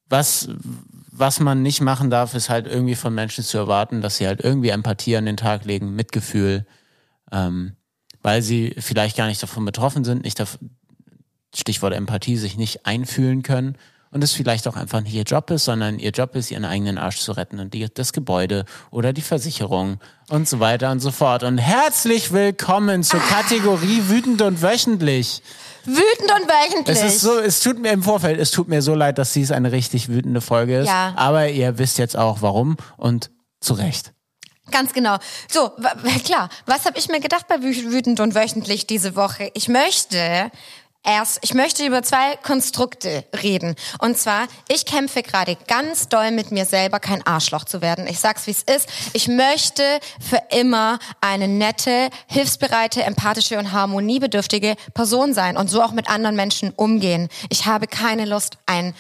[0.09, 0.49] was,
[1.11, 4.41] was man nicht machen darf, ist halt irgendwie von Menschen zu erwarten, dass sie halt
[4.41, 6.67] irgendwie Empathie an den Tag legen, Mitgefühl,
[7.33, 7.77] ähm,
[8.23, 10.71] weil sie vielleicht gar nicht davon betroffen sind, nicht davon,
[11.57, 13.77] Stichwort Empathie, sich nicht einfühlen können
[14.11, 16.99] und es vielleicht auch einfach nicht ihr Job ist, sondern ihr Job ist, ihren eigenen
[16.99, 21.11] Arsch zu retten und die, das Gebäude oder die Versicherung und so weiter und so
[21.11, 21.42] fort.
[21.42, 25.42] Und herzlich willkommen zur Kategorie wütend und wöchentlich.
[25.85, 26.97] Wütend und wöchentlich.
[26.97, 29.51] Es ist so, es tut mir im Vorfeld, es tut mir so leid, dass dies
[29.53, 30.88] eine richtig wütende Folge ist.
[30.88, 31.12] Ja.
[31.16, 34.12] Aber ihr wisst jetzt auch warum und zu Recht.
[34.73, 35.16] Ganz genau.
[35.49, 35.71] So,
[36.25, 36.49] klar.
[36.66, 39.51] Was habe ich mir gedacht bei Wü- wütend und wöchentlich diese Woche?
[39.55, 40.51] Ich möchte
[41.07, 43.77] erst, ich möchte über zwei Konstrukte reden.
[43.99, 48.07] Und zwar, ich kämpfe gerade ganz doll mit mir selber, kein Arschloch zu werden.
[48.07, 48.88] Ich sag's, wie es ist.
[49.12, 49.83] Ich möchte
[50.21, 56.37] für immer eine nette, hilfsbereite, empathische und harmoniebedürftige Person sein und so auch mit anderen
[56.37, 57.29] Menschen umgehen.
[57.49, 58.95] Ich habe keine Lust, ein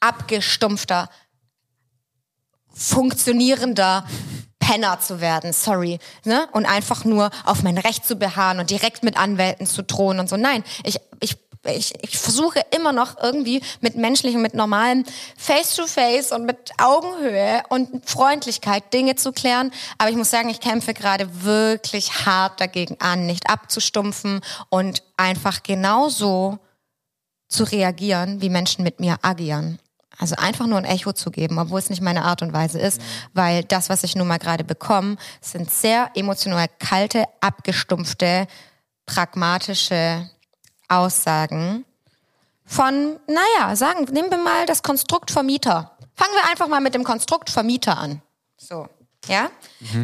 [0.00, 1.08] abgestumpfter,
[2.72, 4.04] funktionierender
[4.66, 6.48] Penner zu werden, sorry, ne?
[6.52, 10.28] Und einfach nur auf mein Recht zu beharren und direkt mit Anwälten zu drohen und
[10.28, 10.36] so.
[10.36, 11.36] Nein, ich, ich,
[11.74, 15.04] ich, ich versuche immer noch irgendwie mit menschlichem, mit normalem
[15.36, 19.70] Face-to-Face und mit Augenhöhe und Freundlichkeit Dinge zu klären.
[19.98, 25.62] Aber ich muss sagen, ich kämpfe gerade wirklich hart dagegen an, nicht abzustumpfen und einfach
[25.62, 26.58] genauso
[27.48, 29.78] zu reagieren, wie Menschen mit mir agieren.
[30.18, 33.00] Also einfach nur ein Echo zu geben, obwohl es nicht meine Art und Weise ist,
[33.34, 38.46] weil das, was ich nun mal gerade bekomme, sind sehr emotional kalte, abgestumpfte,
[39.04, 40.30] pragmatische
[40.88, 41.84] Aussagen
[42.64, 45.96] von, naja, sagen, nehmen wir mal das Konstrukt Vermieter.
[46.14, 48.22] Fangen wir einfach mal mit dem Konstrukt Vermieter an.
[48.56, 48.88] So.
[49.28, 49.50] Ja,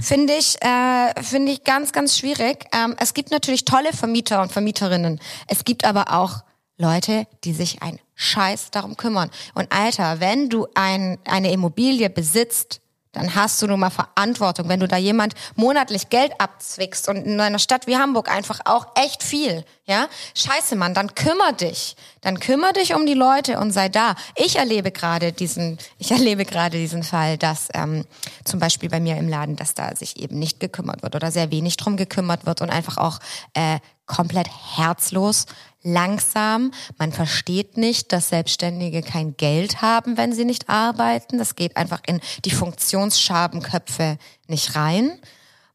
[0.00, 2.66] finde ich, äh, finde ich ganz, ganz schwierig.
[2.72, 5.20] Ähm, es gibt natürlich tolle Vermieter und Vermieterinnen.
[5.46, 6.42] Es gibt aber auch
[6.76, 9.30] Leute, die sich ein Scheiß darum kümmern.
[9.54, 12.81] Und Alter, wenn du ein, eine Immobilie besitzt,
[13.12, 14.68] dann hast du nun mal Verantwortung.
[14.68, 18.87] Wenn du da jemand monatlich Geld abzwickst und in einer Stadt wie Hamburg einfach auch
[18.94, 21.94] echt viel, ja, scheiße Mann, dann kümmer dich.
[22.22, 24.14] Dann kümmer dich um die Leute und sei da.
[24.37, 28.07] Ich erlebe gerade diesen, ich erlebe gerade diesen Fall, dass ähm,
[28.44, 31.51] zum Beispiel bei mir im Laden, dass da sich eben nicht gekümmert wird oder sehr
[31.51, 33.18] wenig drum gekümmert wird und einfach auch
[33.55, 33.79] äh,
[34.12, 35.46] komplett herzlos,
[35.83, 36.70] langsam.
[36.98, 41.38] Man versteht nicht, dass Selbstständige kein Geld haben, wenn sie nicht arbeiten.
[41.38, 45.18] Das geht einfach in die Funktionsschabenköpfe nicht rein,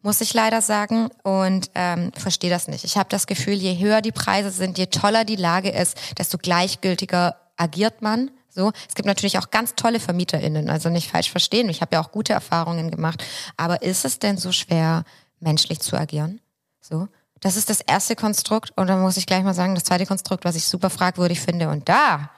[0.03, 1.09] muss ich leider sagen.
[1.23, 2.83] Und ähm, verstehe das nicht.
[2.83, 6.37] Ich habe das Gefühl, je höher die Preise sind, je toller die Lage ist, desto
[6.37, 8.29] gleichgültiger agiert man.
[8.49, 11.69] So, es gibt natürlich auch ganz tolle VermieterInnen, also nicht falsch verstehen.
[11.69, 13.23] Ich habe ja auch gute Erfahrungen gemacht.
[13.55, 15.05] Aber ist es denn so schwer,
[15.39, 16.39] menschlich zu agieren?
[16.81, 17.07] So,
[17.41, 18.71] das ist das erste Konstrukt.
[18.75, 21.69] Und dann muss ich gleich mal sagen, das zweite Konstrukt, was ich super fragwürdig finde.
[21.69, 22.29] Und da,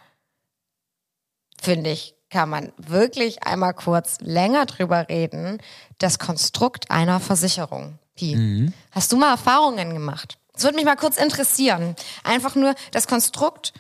[1.62, 5.60] finde ich, kann man wirklich einmal kurz länger drüber reden.
[5.98, 7.98] Das Konstrukt einer Versicherung.
[8.16, 8.72] Pi.
[8.92, 10.38] Hast du mal Erfahrungen gemacht?
[10.54, 11.96] Das würde mich mal kurz interessieren.
[12.24, 13.74] Einfach nur das Konstrukt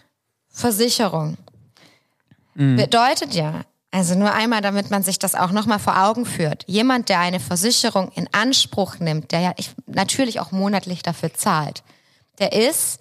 [0.47, 1.37] Versicherung.
[2.75, 6.63] Bedeutet ja, also nur einmal, damit man sich das auch nochmal vor Augen führt.
[6.67, 11.83] Jemand, der eine Versicherung in Anspruch nimmt, der ja ich, natürlich auch monatlich dafür zahlt,
[12.37, 12.99] der ist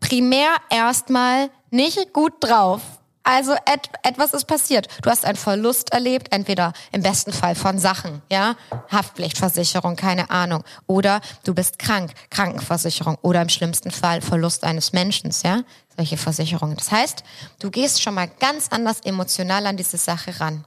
[0.00, 2.80] primär erstmal nicht gut drauf.
[3.24, 4.88] Also et, etwas ist passiert.
[5.02, 8.56] Du hast einen Verlust erlebt, entweder im besten Fall von Sachen, ja,
[8.90, 15.30] Haftpflichtversicherung, keine Ahnung, oder du bist krank, Krankenversicherung, oder im schlimmsten Fall Verlust eines Menschen,
[15.44, 15.60] ja,
[15.96, 16.76] solche Versicherungen.
[16.76, 17.22] Das heißt,
[17.60, 20.64] du gehst schon mal ganz anders emotional an diese Sache ran.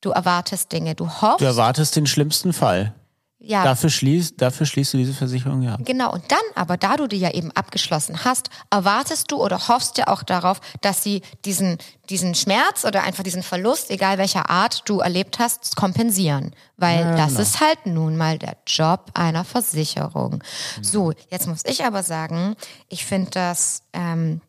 [0.00, 2.94] Du erwartest Dinge, du hoffst, Du erwartest den schlimmsten Fall.
[3.42, 5.78] Ja, Dafür schließt, dafür schließt du diese Versicherung ja.
[5.80, 9.96] Genau, und dann aber, da du die ja eben abgeschlossen hast, erwartest du oder hoffst
[9.96, 11.78] ja auch darauf, dass sie diesen,
[12.10, 16.54] diesen Schmerz oder einfach diesen Verlust, egal welcher Art du erlebt hast, kompensieren.
[16.76, 17.40] Weil Ja, das genau.
[17.40, 20.44] ist halt nun mal der Job einer Versicherung.
[20.82, 22.56] So, jetzt muss ich aber sagen,
[22.90, 24.42] ich finde das ähm,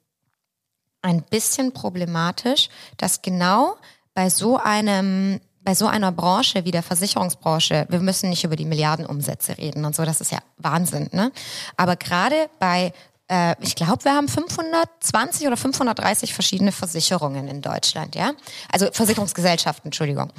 [1.01, 3.77] ein bisschen problematisch, dass genau
[4.13, 8.65] bei so einem bei so einer Branche wie der Versicherungsbranche, wir müssen nicht über die
[8.65, 11.31] Milliardenumsätze reden und so, das ist ja Wahnsinn, ne?
[11.77, 12.93] Aber gerade bei
[13.31, 18.33] äh, ich glaube, wir haben 520 oder 530 verschiedene Versicherungen in Deutschland, ja?
[18.71, 20.31] Also Versicherungsgesellschaften, Entschuldigung.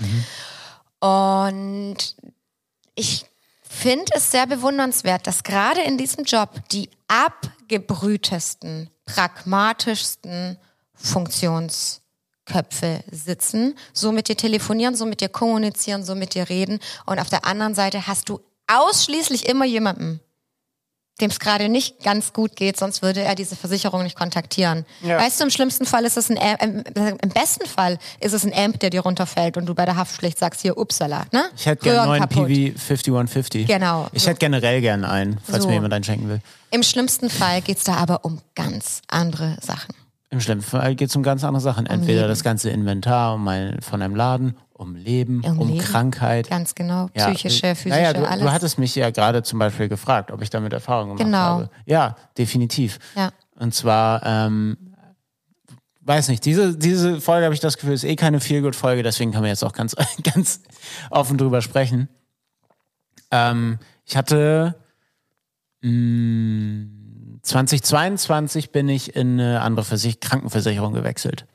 [1.01, 1.97] Und
[2.95, 3.25] ich
[3.63, 10.59] finde es sehr bewundernswert, dass gerade in diesem Job die abgebrühtesten, pragmatischsten
[12.53, 16.79] Funktionsköpfe sitzen, so mit dir telefonieren, so mit dir kommunizieren, so mit dir reden.
[17.07, 20.21] Und auf der anderen Seite hast du ausschließlich immer jemanden,
[21.21, 24.87] dem es gerade nicht ganz gut geht, sonst würde er diese Versicherung nicht kontaktieren.
[25.03, 25.19] Ja.
[25.19, 28.45] Weißt du, im schlimmsten Fall ist es ein, Am- im, im besten Fall ist es
[28.45, 31.45] ein Amp, der dir runterfällt und du bei der Haftpflicht sagst, hier, upsala, ne?
[31.57, 32.49] Ich hätte gerne einen neuen kaputt.
[32.49, 33.67] PV 5150.
[33.67, 34.09] Genau.
[34.13, 34.31] Ich So.
[34.31, 35.69] hätte generell gerne einen, falls So.
[35.69, 36.41] mir jemand einen schenken will.
[36.71, 39.95] Im schlimmsten Fall geht's da aber um ganz andere Sachen.
[40.33, 41.85] Im schlimmsten Fall geht es um ganz andere Sachen.
[41.85, 42.29] Entweder Leben.
[42.31, 45.81] das ganze Inventar um ein, von einem Laden, um Leben, Um um, Leben.
[45.81, 46.49] Krankheit.
[46.49, 47.11] Ganz genau.
[47.15, 48.43] Ja, Psychische, äh, physische, naja, du, alles.
[48.43, 51.37] du hattest mich ja gerade zum Beispiel gefragt, ob ich damit Erfahrung gemacht Genau.
[51.39, 51.71] habe.
[51.85, 52.99] Ja, definitiv.
[53.15, 53.31] ja.
[53.57, 54.95] Und zwar, ähm,
[56.01, 59.43] weiß nicht, diese, diese Folge habe ich das Gefühl, ist eh keine Feelgood-Folge, deswegen kann
[59.43, 59.95] man jetzt auch ganz,
[60.35, 60.63] ganz
[61.11, 62.09] offen drüber sprechen.
[63.31, 64.77] Ähm, ich hatte
[65.83, 66.87] mh,
[67.43, 71.47] 2022 bin ich in eine andere Versich Krankenversicherung gewechselt.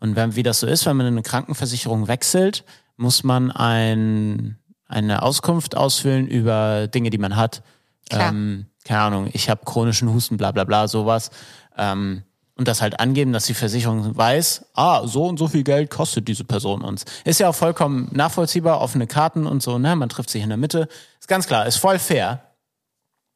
[0.00, 2.64] Und wenn, wie das so ist, wenn man in eine Krankenversicherung wechselt,
[2.96, 7.62] muss man ein, eine Auskunft ausfüllen über Dinge, die man hat.
[8.08, 8.30] Klar.
[8.30, 11.30] Ähm, keine Ahnung, ich habe chronischen Husten, bla bla bla, sowas.
[11.76, 12.22] Ähm,
[12.56, 16.26] und das halt angeben, dass die Versicherung weiß, ah, so und so viel Geld kostet
[16.26, 17.04] diese Person uns.
[17.24, 19.94] Ist ja auch vollkommen nachvollziehbar, offene Karten und so, ne?
[19.94, 20.88] Man trifft sich in der Mitte.
[21.20, 22.47] Ist ganz klar, ist voll fair.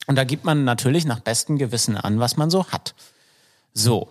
[0.06, 2.94] Und da gibt man natürlich nach bestem Gewissen an, was man so hat.
[3.72, 4.08] So.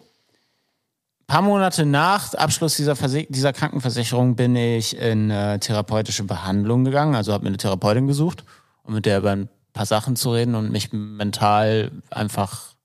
[1.21, 6.83] Ein paar Monate nach Abschluss dieser, Versi dieser Krankenversicherung bin ich in äh, therapeutische Behandlung
[6.83, 8.43] gegangen, also habe mir eine Therapeutin gesucht,
[8.83, 12.75] um mit der über ein paar Sachen zu reden und mich mental einfach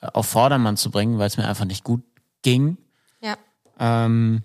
[0.00, 2.02] äh, auf Vordermann zu bringen, weil es mir einfach nicht gut
[2.42, 2.76] ging.
[3.20, 3.36] ja.
[3.78, 4.42] Ähm,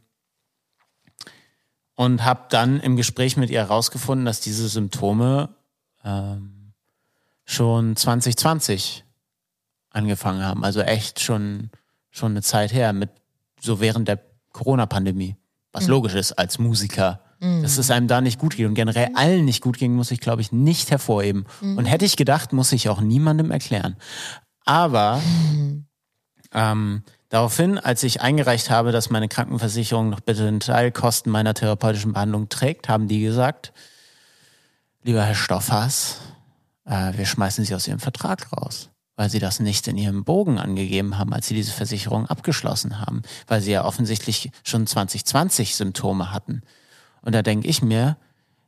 [1.96, 5.50] und habe dann im Gespräch mit ihr herausgefunden, dass diese Symptome
[6.06, 6.59] ähm,
[7.50, 9.04] schon 2020
[9.90, 10.64] angefangen haben.
[10.64, 11.72] Also echt schon,
[12.12, 13.10] schon eine Zeit her, mit
[13.60, 14.20] so während der
[14.54, 15.36] Corona-Pandemie.
[15.72, 17.22] Was logisch ist als Musiker.
[17.62, 20.20] Dass es einem da nicht gut geht und generell allen nicht gut ging, muss ich,
[20.20, 21.46] glaube ich, nicht hervorheben.
[21.78, 23.96] Und hätte ich gedacht, muss ich auch niemandem erklären.
[24.66, 25.22] Aber
[26.54, 31.54] ähm, daraufhin, als ich eingereicht habe, dass meine Krankenversicherung noch bitte einen Teil Kosten meiner
[31.54, 33.74] therapeutischen Behandlung trägt, haben die gesagt,
[35.04, 36.18] lieber Herr Stoffhaas,
[36.90, 40.58] äh, wir schmeißen Sie aus Ihrem Vertrag raus, weil Sie das nicht in Ihrem Bogen
[40.58, 46.34] angegeben haben, als Sie diese Versicherung abgeschlossen haben, weil Sie ja offensichtlich schon 2020 Symptome
[46.34, 46.62] hatten.
[47.22, 48.18] Und da denke ich mir,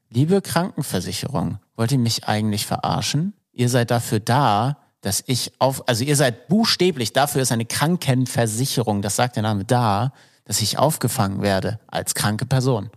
[0.10, 3.34] liebe Krankenversicherung, wollt ihr mich eigentlich verarschen?
[3.53, 9.01] Ihr seid dafür da, dass ich auf, also ihr seid buchstäblich, dafür ist eine Krankenversicherung,
[9.01, 10.13] das sagt der Name da,
[10.45, 12.91] dass ich aufgefangen werde als kranke Person.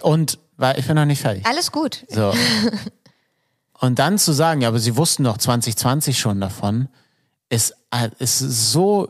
[0.00, 1.46] Und, weil ich bin noch nicht fertig.
[1.46, 2.04] Alles gut.
[2.08, 2.32] So.
[3.80, 6.88] Und dann zu sagen, ja, aber sie wussten doch 2020 schon davon,
[7.48, 7.74] ist,
[8.18, 9.08] ist so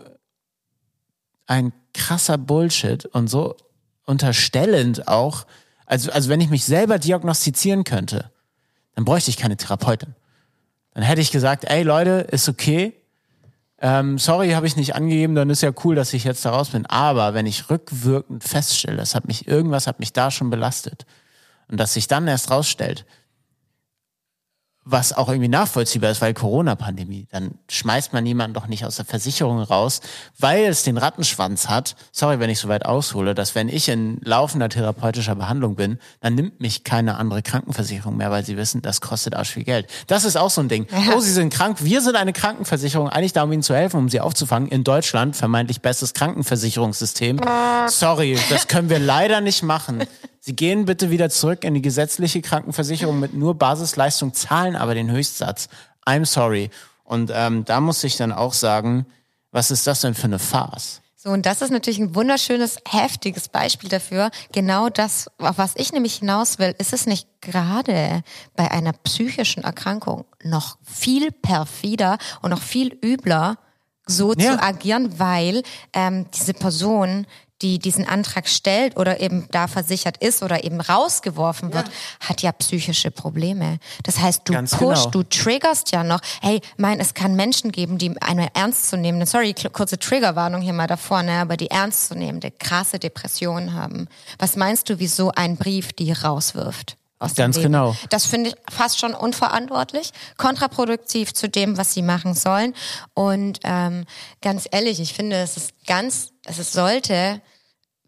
[1.46, 3.56] ein krasser Bullshit und so
[4.06, 5.44] unterstellend auch.
[5.86, 8.30] Also, also wenn ich mich selber diagnostizieren könnte,
[8.94, 10.14] dann bräuchte ich keine Therapeutin.
[10.94, 12.94] Dann hätte ich gesagt, ey Leute, ist okay.
[13.78, 16.68] Ähm, sorry, habe ich nicht angegeben, dann ist ja cool, dass ich jetzt da raus
[16.68, 16.86] bin.
[16.86, 21.06] Aber wenn ich rückwirkend feststelle, das hat mich, irgendwas hat mich da schon belastet.
[21.66, 23.04] Und dass sich dann erst rausstellt,
[24.90, 29.04] was auch irgendwie nachvollziehbar ist, weil Corona-Pandemie, dann schmeißt man jemanden doch nicht aus der
[29.04, 30.00] Versicherung raus,
[30.38, 31.96] weil es den Rattenschwanz hat.
[32.12, 36.34] Sorry, wenn ich so weit aushole, dass wenn ich in laufender therapeutischer Behandlung bin, dann
[36.34, 39.86] nimmt mich keine andere Krankenversicherung mehr, weil sie wissen, das kostet arsch viel Geld.
[40.06, 40.86] Das ist auch so ein Ding.
[41.14, 41.78] Oh, sie sind krank.
[41.80, 44.68] Wir sind eine Krankenversicherung, eigentlich da, um ihnen zu helfen, um sie aufzufangen.
[44.68, 47.40] In Deutschland vermeintlich bestes Krankenversicherungssystem.
[47.88, 50.04] Sorry, das können wir leider nicht machen.
[50.42, 55.10] Sie gehen bitte wieder zurück in die gesetzliche Krankenversicherung mit nur Basisleistung, zahlen aber den
[55.10, 55.68] Höchstsatz.
[56.06, 56.70] I'm sorry.
[57.04, 59.06] Und ähm, da muss ich dann auch sagen,
[59.52, 61.02] was ist das denn für eine Farce?
[61.16, 64.30] So, und das ist natürlich ein wunderschönes, heftiges Beispiel dafür.
[64.52, 68.22] Genau das, auf was ich nämlich hinaus will, ist es nicht gerade
[68.56, 73.58] bei einer psychischen Erkrankung noch viel perfider und noch viel übler,
[74.06, 74.52] so Ja.
[74.56, 77.26] zu agieren, weil ähm, diese Person,
[77.62, 82.52] die diesen Antrag stellt oder eben da versichert ist oder eben rausgeworfen wird, hat ja
[82.52, 83.78] psychische Probleme.
[84.02, 85.10] Das heißt, du Ganz pushst, genau.
[85.10, 89.98] du triggerst ja noch, hey, mein, es kann Menschen geben, die eine ernstzunehmende, sorry, kurze
[89.98, 94.08] Triggerwarnung hier mal davor, ne, aber die ernstzunehmende, krasse Depressionen haben.
[94.38, 96.96] Was meinst du, wieso ein Brief die rauswirft?
[97.36, 97.72] Ganz Leben?
[97.72, 97.94] genau.
[98.08, 102.74] Das finde ich fast schon unverantwortlich, kontraproduktiv zu dem, was sie machen sollen.
[103.12, 104.06] Und ähm,
[104.40, 107.42] ganz ehrlich, ich finde, es ist ganz, es ist, sollte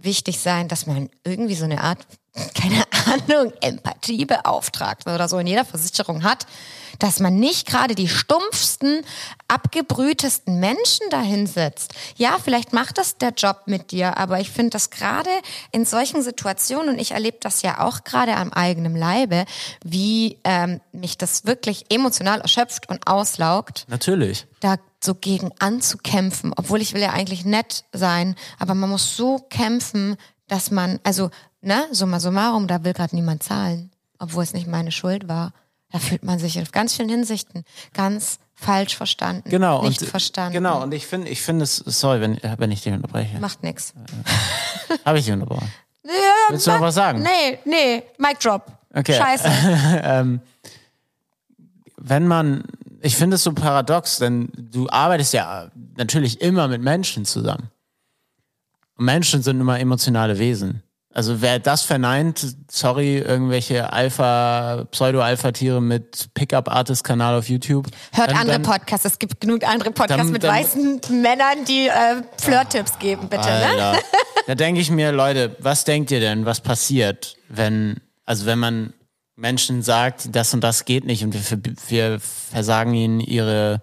[0.04, 1.98] wichtig sein, dass man irgendwie so eine Art,
[2.54, 6.46] keine Ahnung, Empathiebeauftragten oder so in jeder Versicherung hat,
[7.02, 9.04] dass man nicht gerade die stumpfsten,
[9.48, 11.94] abgebrühtesten Menschen dahin setzt.
[12.16, 15.30] Ja, vielleicht macht das der Job mit dir, aber ich finde das gerade
[15.72, 19.46] in solchen Situationen, und ich erlebe das ja auch gerade am eigenen Leibe,
[19.84, 24.46] wie ähm, mich das wirklich emotional erschöpft und auslaugt Natürlich.
[24.60, 29.40] da so gegen anzukämpfen, obwohl ich will ja eigentlich nett sein, aber man muss so
[29.50, 31.30] kämpfen, dass man, also,
[31.62, 35.52] ne, summa summarum, da will gerade niemand zahlen, obwohl es nicht meine Schuld war.
[35.92, 39.48] Da fühlt man sich in ganz vielen Hinsichten ganz falsch verstanden.
[39.50, 39.82] Genau.
[39.86, 40.54] Nicht und, verstanden.
[40.54, 43.38] Genau, und ich finde, ich finde es, sorry, wenn, wenn ich dich unterbreche.
[43.38, 43.92] Macht nix.
[45.04, 45.70] Habe ich dich unterbrochen?
[46.04, 47.22] Ja, Willst du noch was sagen?
[47.22, 48.66] Nee, nee, Mic drop.
[48.92, 49.14] Okay.
[49.14, 50.40] Scheiße.
[52.04, 52.64] wenn man,
[53.00, 57.70] ich finde es so paradox, denn du arbeitest ja natürlich immer mit Menschen zusammen.
[58.96, 60.82] Und Menschen sind immer emotionale Wesen.
[61.14, 67.88] Also wer das verneint, sorry, irgendwelche Alpha, Pseudo-Alpha-Tiere mit Pickup-Artist-Kanal auf YouTube.
[68.12, 69.04] Hört dann- andere dann- Podcasts.
[69.04, 73.44] Es gibt genug andere Podcasts Dann- mit weißen Männern, die äh, Flirt-Tipps geben, bitte.
[73.44, 73.66] Ne?
[73.66, 73.98] Alter.
[74.46, 78.94] da denke ich mir, Leute, was denkt ihr denn, was passiert, wenn, also wenn man
[79.36, 83.82] Menschen sagt, das und das geht nicht und wir, wir versagen ihnen ihre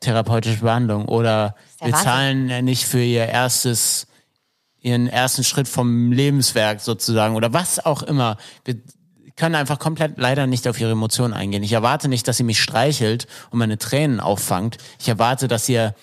[0.00, 2.04] therapeutische Behandlung oder der wir Wahnsinn.
[2.48, 4.06] zahlen nicht für ihr erstes,
[4.80, 8.36] ihren ersten Schritt vom Lebenswerk sozusagen oder was auch immer.
[8.64, 8.76] Wir
[9.36, 11.62] können einfach komplett leider nicht auf ihre Emotionen eingehen.
[11.62, 14.78] Ich erwarte nicht, dass sie mich streichelt und meine Tränen auffangt.
[14.98, 15.94] Ich erwarte, dass ihr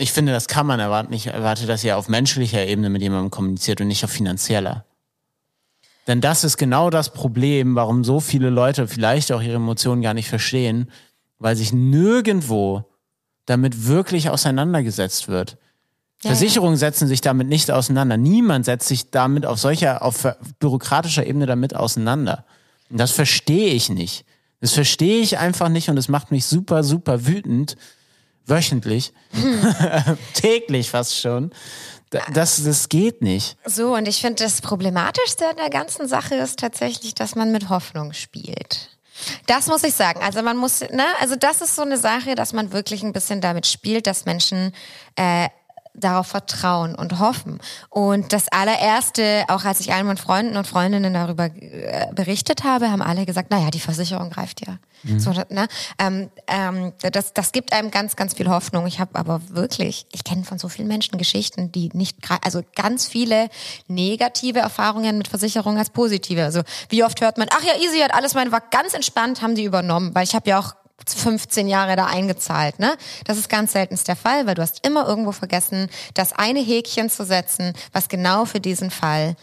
[0.00, 1.12] ich finde, das kann man erwarten.
[1.12, 4.84] Ich erwarte, dass ihr auf menschlicher Ebene mit jemandem kommuniziert und nicht auf finanzieller.
[6.08, 10.14] Denn das ist genau das Problem, warum so viele Leute vielleicht auch ihre Emotionen gar
[10.14, 10.90] nicht verstehen,
[11.38, 12.90] weil sich nirgendwo
[13.46, 15.58] damit wirklich auseinandergesetzt wird.
[16.22, 18.16] Ja, Versicherungen setzen sich damit nicht auseinander.
[18.16, 20.26] Niemand setzt sich damit auf solcher, auf
[20.58, 22.44] bürokratischer Ebene damit auseinander.
[22.90, 24.24] Und das verstehe ich nicht.
[24.60, 27.76] Das verstehe ich einfach nicht und es macht mich super, super wütend.
[28.46, 29.12] Wöchentlich.
[30.34, 31.52] Täglich fast schon.
[32.10, 33.56] Da- Das, das geht nicht.
[33.66, 37.68] So, und ich finde, das Problematischste an der ganzen Sache ist tatsächlich, dass man mit
[37.68, 38.88] Hoffnung spielt.
[39.46, 40.20] Das muss ich sagen.
[40.22, 43.40] Also man muss, ne, also das ist so eine Sache, dass man wirklich ein bisschen
[43.40, 44.72] damit spielt, dass Menschen
[45.16, 45.48] äh,
[46.00, 47.58] darauf vertrauen und hoffen.
[47.90, 52.90] Und das allererste, auch als ich allen meinen Freunden und Freundinnen darüber äh, berichtet habe,
[52.90, 54.78] haben alle gesagt, naja, die Versicherung greift ja.
[55.18, 55.68] So, ne?
[55.98, 58.86] ähm, ähm, das, das gibt einem ganz, ganz viel Hoffnung.
[58.86, 63.06] Ich habe aber wirklich, ich kenne von so vielen Menschen Geschichten, die nicht, also ganz
[63.06, 63.48] viele
[63.86, 66.42] negative Erfahrungen mit Versicherungen als positive.
[66.42, 69.54] Also wie oft hört man, ach ja, easy hat alles, mein war ganz entspannt, haben
[69.54, 70.74] die übernommen, weil ich habe ja auch
[71.06, 72.96] 15 Jahre da eingezahlt, ne?
[73.24, 77.08] Das ist ganz selten der Fall, weil du hast immer irgendwo vergessen, das eine Häkchen
[77.10, 79.36] zu setzen, was genau für diesen Fall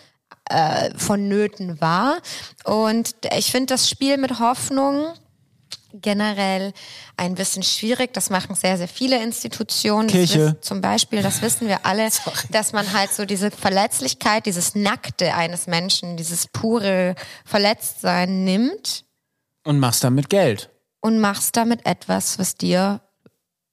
[0.49, 2.17] äh, vonnöten war.
[2.65, 5.13] Und ich finde das Spiel mit Hoffnung
[6.01, 6.73] generell
[7.17, 8.13] ein bisschen schwierig.
[8.13, 10.07] Das machen sehr, sehr viele Institutionen.
[10.07, 10.57] Kirche.
[10.61, 12.09] zum Beispiel, das wissen wir alle,
[12.51, 17.15] dass man halt so diese Verletzlichkeit, dieses Nackte eines Menschen, dieses pure
[17.45, 19.05] Verletztsein nimmt
[19.63, 20.69] Und machst damit Geld.
[21.05, 22.99] Und machst damit etwas, was dir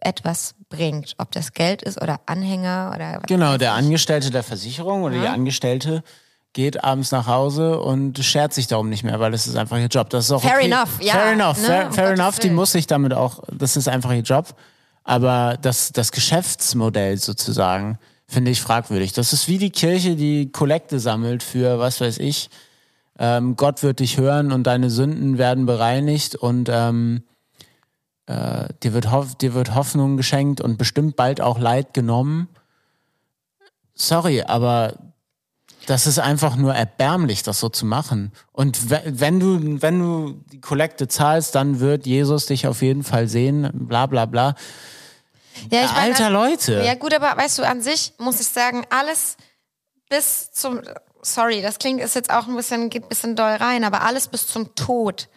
[0.01, 1.15] etwas bringt.
[1.17, 3.73] Ob das Geld ist oder Anhänger oder was Genau, der.
[3.73, 6.05] Angestellte der Versicherung oder die Angestellte
[6.53, 9.87] geht abends nach Hause und schert sich darum nicht mehr, weil das ist einfach ihr
[9.87, 10.11] Job.
[10.11, 10.67] Das ist auch Fair okay.
[10.67, 12.39] enough, ja, Fair enough, ne, fair, um fair Gottes enough.
[12.41, 14.55] Die muss sich damit auch, das ist einfach ihr Job.
[15.03, 19.15] Aber das, das Geschäftsmodell sozusagen finde ich fragwürdig.
[19.15, 22.51] Das ist wie die Kirche, die Kollekte sammelt für, was weiß ich,
[23.19, 27.23] ähm, Gott wird dich hören und deine Sünden werden bereinigt und ähm,
[28.27, 32.49] äh, dir, wird Hoff dir wird Hoffnung geschenkt und bestimmt bald auch Leid genommen.
[33.95, 34.95] Sorry, aber
[35.87, 38.33] das ist einfach nur erbärmlich, das so zu machen.
[38.53, 43.03] Und we- wenn du, wenn du die Kollekte zahlst, dann wird Jesus dich auf jeden
[43.03, 44.55] Fall sehen, bla bla bla.
[45.71, 46.83] Ja, ich meine, Alter Leute.
[46.85, 49.37] Ja gut, aber weißt du, an sich muss ich sagen, alles
[50.09, 50.81] bis zum,
[51.23, 54.29] sorry, das klingt ist jetzt auch ein bisschen, geht ein bisschen doll rein, aber alles
[54.29, 55.29] bis zum Tod.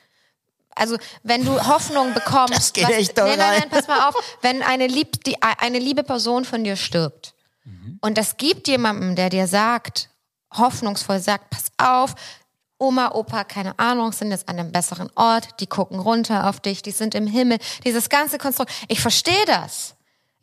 [0.76, 4.16] Also wenn du Hoffnung bekommst, Das geht echt doll nein, nein, nein, pass mal auf,
[4.42, 7.34] wenn eine, lieb, die, eine liebe Person von dir stirbt
[7.68, 7.98] Mhm.
[8.02, 10.10] und das gibt jemandem, der dir sagt,
[10.54, 12.14] hoffnungsvoll sagt, pass auf,
[12.78, 16.84] Oma, Opa, keine Ahnung, sind jetzt an einem besseren Ort, die gucken runter auf dich,
[16.84, 18.72] die sind im Himmel, dieses ganze Konstrukt.
[18.88, 19.95] Ich verstehe das.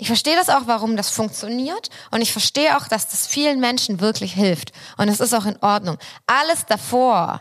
[0.02, 4.00] Ich verstehe das auch, warum das funktioniert und ich verstehe auch, dass das vielen Menschen
[4.00, 5.96] wirklich hilft und es ist auch in Ordnung.
[6.26, 7.40] Alles davor,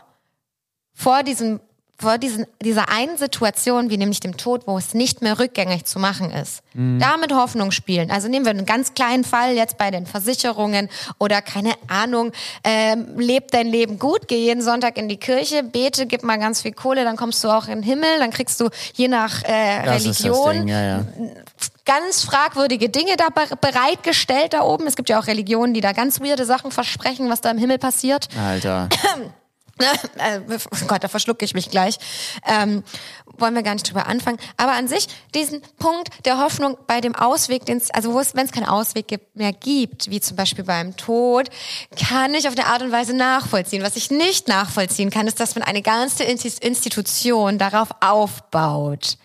[0.94, 1.58] vor diesem
[2.02, 5.98] vor diesen, dieser einen Situation, wie nämlich dem Tod, wo es nicht mehr rückgängig zu
[5.98, 8.10] machen ist, damit Hoffnung spielen.
[8.10, 10.88] Also nehmen wir einen ganz kleinen Fall jetzt bei den Versicherungen
[11.18, 12.32] oder keine Ahnung,
[12.64, 16.60] ähm, leb dein Leben gut, geh jeden Sonntag in die Kirche, bete, gib mal ganz
[16.62, 19.84] viel Kohle, dann kommst du auch in den Himmel, dann kriegst du je nach äh,
[19.84, 21.04] Das Religion Ding, ja, ja.
[21.84, 24.86] ganz fragwürdige Dinge da be- bereitgestellt da oben.
[24.86, 27.78] Es gibt ja auch Religionen, die da ganz weirde Sachen versprechen, was da im Himmel
[27.78, 28.28] passiert.
[28.38, 28.88] Alter.
[30.18, 31.98] Äh, oh Gott, da verschlucke ich mich gleich.
[32.46, 32.84] Ähm,
[33.38, 34.38] wollen wir gar nicht drüber anfangen.
[34.56, 38.66] Aber an sich, diesen Punkt der Hoffnung bei dem Ausweg, den's, also wenn es keinen
[38.66, 41.48] Ausweg gibt, mehr gibt, wie zum Beispiel beim Tod,
[41.96, 43.82] kann ich auf eine Art und Weise nachvollziehen.
[43.82, 49.16] Was ich nicht nachvollziehen kann, ist, dass man eine ganze Institution darauf aufbaut.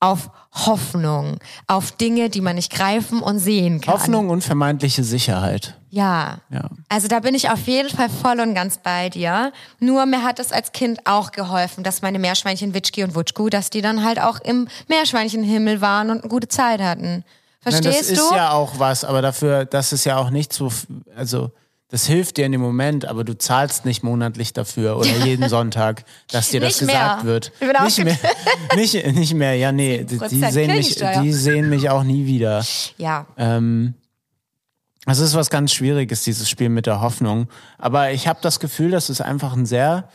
[0.00, 3.94] Auf Hoffnung, auf Dinge, die man nicht greifen und sehen kann.
[3.94, 5.78] Hoffnung und vermeintliche Sicherheit.
[5.88, 6.38] Ja.
[6.50, 6.68] Ja.
[6.94, 9.52] Also da bin ich auf jeden Fall voll und ganz bei dir.
[9.80, 13.68] Nur mir hat es als Kind auch geholfen, dass meine Meerschweinchen Witschki und Wutschku, dass
[13.68, 17.02] die dann halt auch im Meerschweinchenhimmel waren und eine gute Zeit hatten.
[17.08, 17.24] Nein,
[17.62, 18.36] Verstehst das ist du?
[18.36, 20.70] ja auch was, aber dafür, das ist ja auch nicht so,
[21.16, 21.50] also
[21.88, 26.04] das hilft dir in dem Moment, aber du zahlst nicht monatlich dafür oder jeden Sonntag,
[26.30, 26.94] dass dir das mehr.
[26.94, 27.52] gesagt wird.
[27.58, 28.18] Ich bin Nicht mehr,
[28.76, 32.26] nicht, nicht mehr, ja nee, die, die 10% sehen mich, die sehen mich auch nie
[32.26, 32.64] wieder.
[32.98, 33.26] ja.
[33.36, 33.94] Ähm,
[35.06, 37.48] es ist was ganz Schwieriges, dieses Spiel mit der Hoffnung.
[37.78, 40.08] Aber ich habe das Gefühl, das ist einfach ein sehr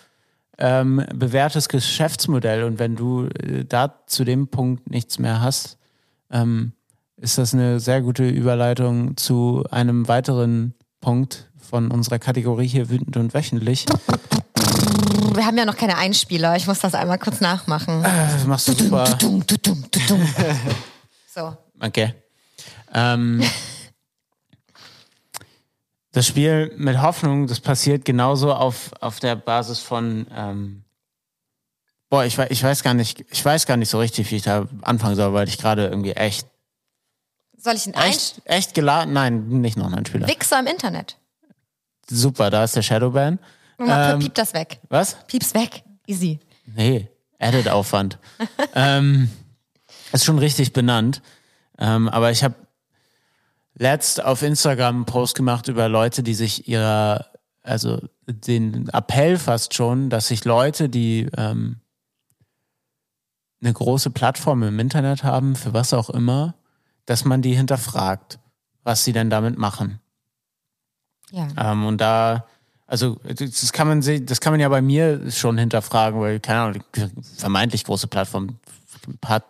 [0.58, 2.64] ähm, bewährtes Geschäftsmodell.
[2.64, 5.78] Und wenn du äh, da zu dem Punkt nichts mehr hast,
[6.32, 6.74] ähm,
[7.18, 13.16] ist das eine sehr gute Überleitung zu einem weiteren Punkt von unserer Kategorie hier wütend
[13.18, 13.86] und wöchentlich.
[15.34, 16.56] Wir haben ja noch keine Einspieler.
[16.56, 18.04] Ich muss das einmal kurz nachmachen.
[18.04, 19.06] Das machst du super.
[21.32, 21.56] So.
[21.80, 22.16] Okay.
[22.94, 23.44] Ähm,
[26.20, 30.84] das Spiel mit Hoffnung, das passiert genauso auf, auf der Basis von ähm,
[32.10, 34.68] Boah, ich, ich weiß gar nicht, ich weiß gar nicht so richtig, wie ich da
[34.82, 36.46] anfangen soll, weil ich gerade irgendwie echt,
[37.56, 40.28] Soll ich einen echt, echt geladen, nein, nicht noch einen Spieler.
[40.28, 41.16] Wichser im Internet.
[42.10, 43.40] Super, da ist der Shadowban.
[43.80, 44.82] Ähm, piep das weg.
[44.90, 45.16] Was?
[45.28, 45.84] Piep's weg.
[46.06, 46.42] Easy.
[46.66, 47.08] Nee,
[47.38, 48.18] Edit-Aufwand.
[48.76, 49.30] ähm,
[50.12, 51.22] ist schon richtig benannt.
[51.78, 52.56] Ähm, aber ich habe
[53.80, 57.26] letzt auf Instagram einen Post gemacht über Leute, die sich ihrer,
[57.64, 61.78] also den Appell fast schon, dass sich Leute, die ähm,
[63.62, 66.56] eine große Plattform im Internet haben, für was auch immer,
[67.06, 68.40] dass man die hinterfragt,
[68.84, 70.00] was sie denn damit machen.
[71.32, 71.48] Ja.
[71.58, 72.46] Ähm, und da,
[72.86, 76.84] also das kann man das kann man ja bei mir schon hinterfragen, weil, keine Ahnung,
[77.38, 78.60] vermeintlich große Plattform
[79.26, 79.46] hat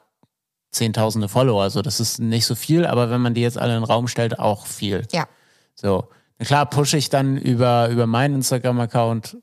[0.71, 3.81] zehntausende Follower, also das ist nicht so viel, aber wenn man die jetzt alle in
[3.81, 5.07] den Raum stellt, auch viel.
[5.11, 5.27] Ja.
[5.75, 6.09] So.
[6.37, 9.37] Na klar pushe ich dann über, über meinen Instagram-Account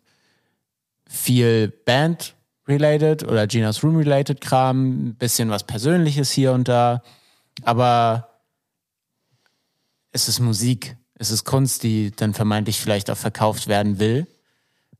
[1.09, 7.03] viel Band-related oder Ginas Room-related Kram, ein bisschen was Persönliches hier und da,
[7.63, 8.29] aber
[10.13, 14.27] es ist Musik, es ist Kunst, die dann vermeintlich vielleicht auch verkauft werden will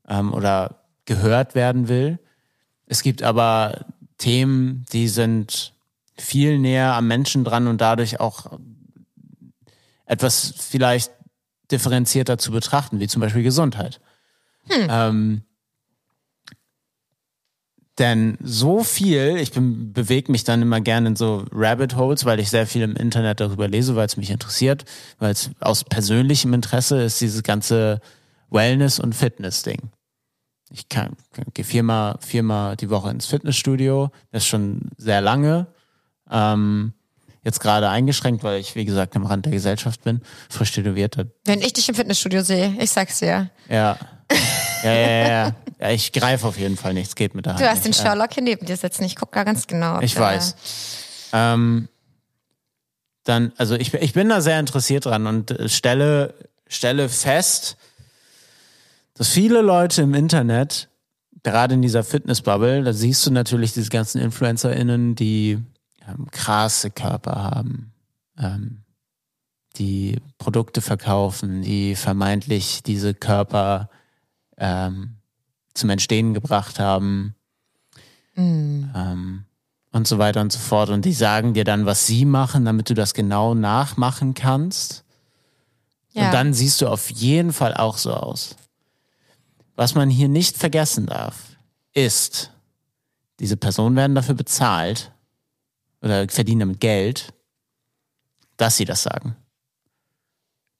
[0.07, 2.19] ähm, oder gehört werden will.
[2.85, 3.85] Es gibt aber
[4.17, 5.73] Themen, die sind
[6.19, 8.57] viel näher am Menschen dran und dadurch auch
[10.05, 11.11] etwas vielleicht
[11.71, 13.99] differenzierter zu betrachten, wie zum Beispiel Gesundheit.
[14.69, 15.43] Ähm,
[17.97, 22.49] denn so viel, ich bewege mich dann immer gerne in so Rabbit Holes, weil ich
[22.49, 24.85] sehr viel im Internet darüber lese, weil es mich interessiert,
[25.17, 27.99] weil es aus persönlichem Interesse ist dieses ganze
[28.51, 29.89] Wellness- und Fitness-Ding.
[30.69, 31.15] Ich kann,
[31.53, 35.67] gehe viermal, viermal die Woche ins Fitnessstudio, das ist schon sehr lange.
[36.31, 36.93] Ähm,
[37.43, 41.17] jetzt gerade eingeschränkt, weil ich, wie gesagt, am Rand der Gesellschaft bin, frisch tätowiert.
[41.45, 43.49] Wenn ich dich im Fitnessstudio sehe, ich sag's dir.
[43.69, 43.97] Ja.
[44.83, 45.55] Ja, ja, ja, ja.
[45.79, 47.61] ja ich greife auf jeden Fall nichts, geht mit der Hand.
[47.61, 47.93] Du hast den.
[47.93, 49.03] Sherlock hier neben dir sitzen.
[49.05, 50.01] Ich guck da ganz genau.
[50.01, 50.55] Ich weiß.
[51.33, 51.87] Ähm,
[53.23, 56.33] dann, also ich, ich bin da sehr interessiert dran und äh, stelle,
[56.67, 57.77] stelle fest,
[59.15, 60.89] dass viele Leute im Internet,
[61.43, 65.59] gerade in dieser Fitnessbubble, da siehst du natürlich diese ganzen InfluencerInnen, die
[66.07, 67.93] ähm, krasse Körper haben,
[68.37, 68.83] ähm,
[69.77, 73.89] die Produkte verkaufen, die vermeintlich diese Körper
[74.57, 75.17] ähm,
[75.73, 77.35] zum Entstehen gebracht haben
[78.35, 79.45] ähm,
[79.91, 80.89] und so weiter und so fort.
[80.89, 85.03] Und die sagen dir dann, was sie machen, damit du das genau nachmachen kannst.
[86.13, 86.25] Ja.
[86.25, 88.55] Und dann siehst du auf jeden Fall auch so aus.
[89.75, 91.35] Was man hier nicht vergessen darf,
[91.93, 92.51] ist,
[93.39, 95.11] diese Personen werden dafür bezahlt
[96.01, 97.33] oder verdienen damit Geld,
[98.57, 99.35] dass sie das sagen.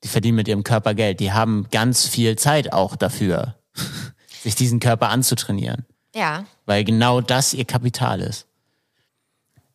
[0.04, 1.20] Die verdienen mit ihrem Körper Geld.
[1.20, 3.56] Die haben ganz viel Zeit auch dafür,
[4.44, 6.46] sich diesen Körper anzutrainieren Ja.
[6.66, 8.48] weil genau das ihr Kapital ist.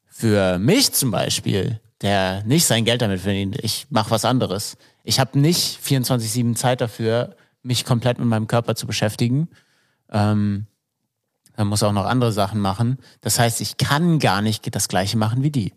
[0.07, 4.77] Für mich zum Beispiel, der nicht sein Geld damit verdient, ich mache was anderes.
[5.05, 9.49] Ich habe nicht 24-7 Zeit dafür, mich komplett mit meinem Körper zu beschäftigen.
[10.11, 10.67] Ähm,
[11.57, 12.99] man muss auch noch andere Sachen machen.
[13.21, 15.75] Das heißt, ich kann gar nicht das gleiche machen wie die.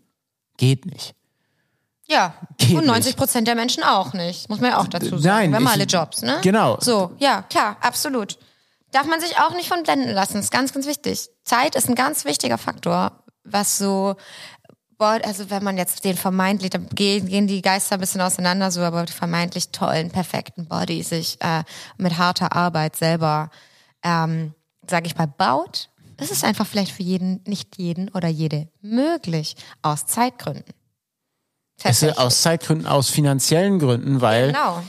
[0.56, 1.14] Geht nicht.
[2.06, 2.34] Ja.
[2.58, 4.48] Geht Und 90 Prozent der Menschen auch nicht.
[4.48, 5.50] Muss man ja auch dazu sagen.
[5.50, 6.38] Nein, Wir haben alle Jobs, ne?
[6.42, 6.78] genau.
[6.80, 8.38] So, ja, klar, absolut.
[8.92, 10.38] Darf man sich auch nicht von blenden lassen.
[10.38, 11.28] Ist ganz, ganz wichtig.
[11.44, 14.14] Zeit ist ein ganz wichtiger Faktor, was so,
[14.96, 18.70] boah, also wenn man jetzt den vermeintlich, da gehen, gehen die Geister ein bisschen auseinander,
[18.70, 21.64] so, aber die vermeintlich tollen, perfekten Body sich äh,
[21.96, 23.50] mit harter Arbeit selber,
[24.02, 24.54] ähm,
[24.90, 29.56] sage ich mal, baut, ist es einfach vielleicht für jeden, nicht jeden oder jede möglich,
[29.82, 30.74] aus Zeitgründen.
[31.82, 34.82] Es ist aus Zeitgründen, aus finanziellen Gründen, weil Genau.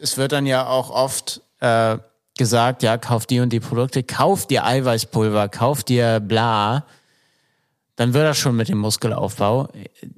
[0.00, 1.98] es wird dann ja auch oft äh,
[2.36, 6.86] gesagt, ja, kauf die und die Produkte, kauf dir Eiweißpulver, kauf dir bla.
[7.96, 9.68] Dann wird das schon mit dem Muskelaufbau.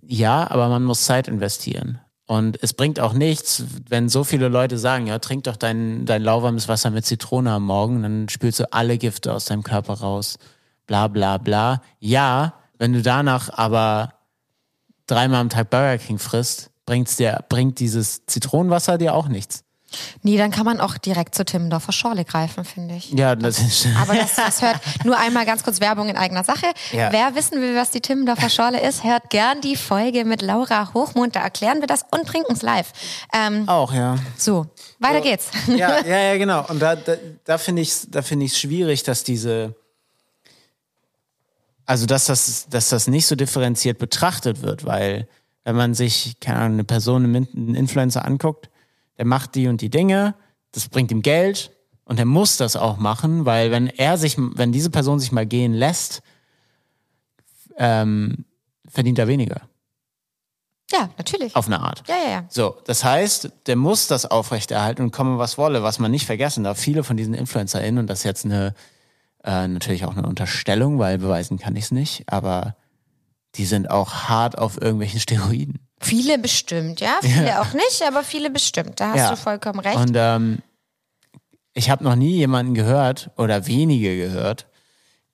[0.02, 2.00] Ja, aber man muss Zeit investieren.
[2.26, 6.22] Und es bringt auch nichts, wenn so viele Leute sagen, ja, trink doch dein, dein
[6.22, 10.36] lauwarmes Wasser mit Zitrone am Morgen, dann spülst du alle Gifte aus deinem Körper raus.
[10.86, 11.82] Bla bla bla.
[12.00, 14.14] Ja, wenn du danach aber
[15.06, 19.65] dreimal am Tag Burger King frisst, bringt's dir, bringt dieses Zitronenwasser dir auch nichts.
[20.22, 23.10] Nee, dann kann man auch direkt zur Timmendorfer Schorle greifen, finde ich.
[23.12, 23.86] Ja, das ist.
[24.00, 26.66] Aber das, das hört nur einmal ganz kurz Werbung in eigener Sache.
[26.92, 27.12] Ja.
[27.12, 31.36] Wer wissen will, was die Timmendorfer Schorle ist, hört gern die Folge mit Laura Hochmund.
[31.36, 32.92] Da erklären wir das und trinken's live.
[33.32, 34.16] Ähm, Auch, ja.
[34.36, 34.66] so,
[34.98, 35.50] weiter geht's.
[35.68, 36.66] Ja, ja, ja, genau.
[36.68, 39.74] Und da, da, da finde ich es da find ich's schwierig, dass diese.
[41.84, 45.28] Also, dass das, dass das nicht so differenziert betrachtet wird, weil,
[45.64, 48.70] wenn man sich, keine Ahnung, eine Person, einen Influencer anguckt,
[49.18, 50.34] der macht die und die Dinge,
[50.72, 51.72] das bringt ihm Geld
[52.04, 55.46] und er muss das auch machen, weil wenn er sich, wenn diese Person sich mal
[55.46, 56.22] gehen lässt,
[57.78, 58.44] ähm,
[58.88, 59.62] verdient er weniger.
[60.92, 61.56] Ja, natürlich.
[61.56, 62.04] Auf eine Art.
[62.06, 62.44] Ja, ja, ja.
[62.48, 66.62] So, das heißt, der muss das aufrechterhalten und komme was wolle, was man nicht vergessen
[66.62, 66.78] darf.
[66.78, 68.74] Viele von diesen InfluencerInnen, und das ist jetzt eine,
[69.42, 72.76] äh, natürlich auch eine Unterstellung, weil beweisen kann ich es nicht, aber
[73.56, 75.85] die sind auch hart auf irgendwelchen Steroiden.
[76.00, 77.18] Viele bestimmt, ja.
[77.22, 79.00] Viele auch nicht, aber viele bestimmt.
[79.00, 79.30] Da hast Ja.
[79.30, 79.96] du vollkommen recht.
[79.96, 80.58] Und ähm,
[81.72, 84.66] ich habe noch nie jemanden gehört oder wenige gehört,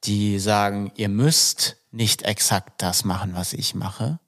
[0.04, 4.18] die sagen, ihr müsst nicht exakt das machen, was ich mache,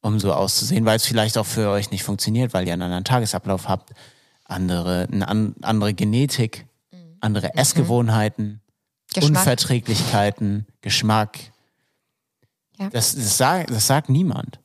[0.00, 3.04] um so auszusehen, weil es vielleicht auch für euch nicht funktioniert, weil ihr einen anderen
[3.04, 3.92] Tagesablauf habt,
[4.44, 6.66] andere, eine an, andere Genetik,
[7.20, 8.60] andere Essgewohnheiten,
[9.12, 9.30] Geschmack.
[9.40, 11.38] Unverträglichkeiten, Geschmack.
[12.78, 12.90] Ja.
[12.90, 14.60] Das, das, sagt, das sagt niemand.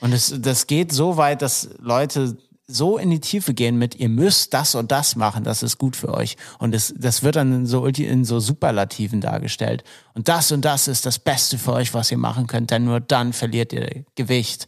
[0.00, 2.36] Und es, das geht so weit, dass Leute
[2.66, 5.96] so in die Tiefe gehen mit, ihr müsst das und das machen, das ist gut
[5.96, 6.36] für euch.
[6.58, 9.84] Und es, das wird dann in so, in so Superlativen dargestellt.
[10.14, 13.00] Und das und das ist das Beste für euch, was ihr machen könnt, denn nur
[13.00, 14.66] dann verliert ihr Gewicht.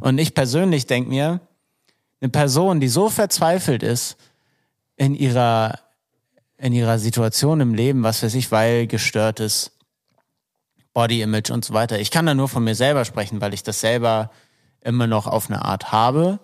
[0.00, 1.40] Und ich persönlich denke mir,
[2.20, 4.16] eine Person, die so verzweifelt ist
[4.96, 5.78] in ihrer,
[6.58, 9.75] in ihrer Situation im Leben, was weiß ich, weil gestörtes
[10.96, 12.00] Body Image und so weiter.
[12.00, 14.30] Ich kann da nur von mir selber sprechen, weil ich das selber
[14.80, 16.40] immer noch auf eine Art habe,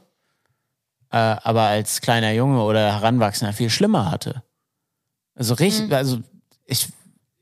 [1.11, 4.43] äh, aber als kleiner Junge oder Heranwachsender viel schlimmer hatte.
[5.35, 6.19] Also richtig, also
[6.67, 6.91] ich,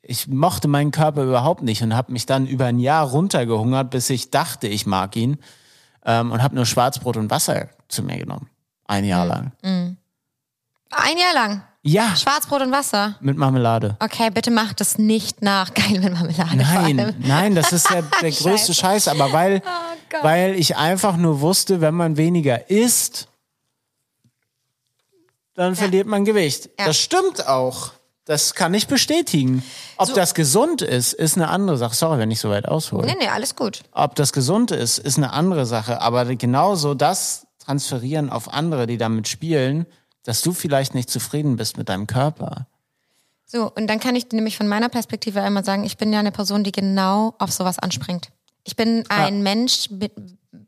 [0.03, 4.09] ich mochte meinen Körper überhaupt nicht und habe mich dann über ein Jahr runtergehungert, bis
[4.09, 5.39] ich dachte, ich mag ihn
[6.05, 8.49] ähm, und habe nur Schwarzbrot und Wasser zu mir genommen.
[8.87, 9.51] Ein Jahr lang.
[10.91, 11.65] Ein Jahr lang.
[11.83, 13.17] Ja, Schwarzbrot und Wasser.
[13.21, 13.97] mit Marmelade.
[14.01, 15.73] Okay, bitte mach das nicht nach.
[15.75, 16.57] Geil mit Marmelade.
[16.57, 19.61] Nein, nein, das ist ja der größte Scheiß, aber weil,
[20.11, 20.23] Gott.
[20.23, 23.29] weil ich einfach nur wusste, wenn man weniger isst,
[25.55, 26.71] dann verliert man Gewicht.
[26.79, 26.87] Ja.
[26.87, 27.93] Das stimmt auch.
[28.27, 29.65] Das kann ich bestätigen.
[29.97, 31.95] Ob das gesund ist, ist eine andere Sache.
[31.95, 33.07] Sorry, wenn ich so weit aushole.
[33.07, 33.83] Nee, nee, alles gut.
[33.91, 36.01] Ob das gesund ist, ist eine andere Sache.
[36.01, 39.87] Aber genauso das transferieren auf andere, die damit spielen,
[40.25, 42.67] dass du vielleicht nicht zufrieden bist mit deinem Körper.
[43.47, 46.31] So, und dann kann ich nämlich von meiner Perspektive einmal sagen, ich bin ja eine
[46.33, 48.29] Person, die genau auf sowas anspringt.
[48.65, 50.13] Ich bin ein Mensch, mit-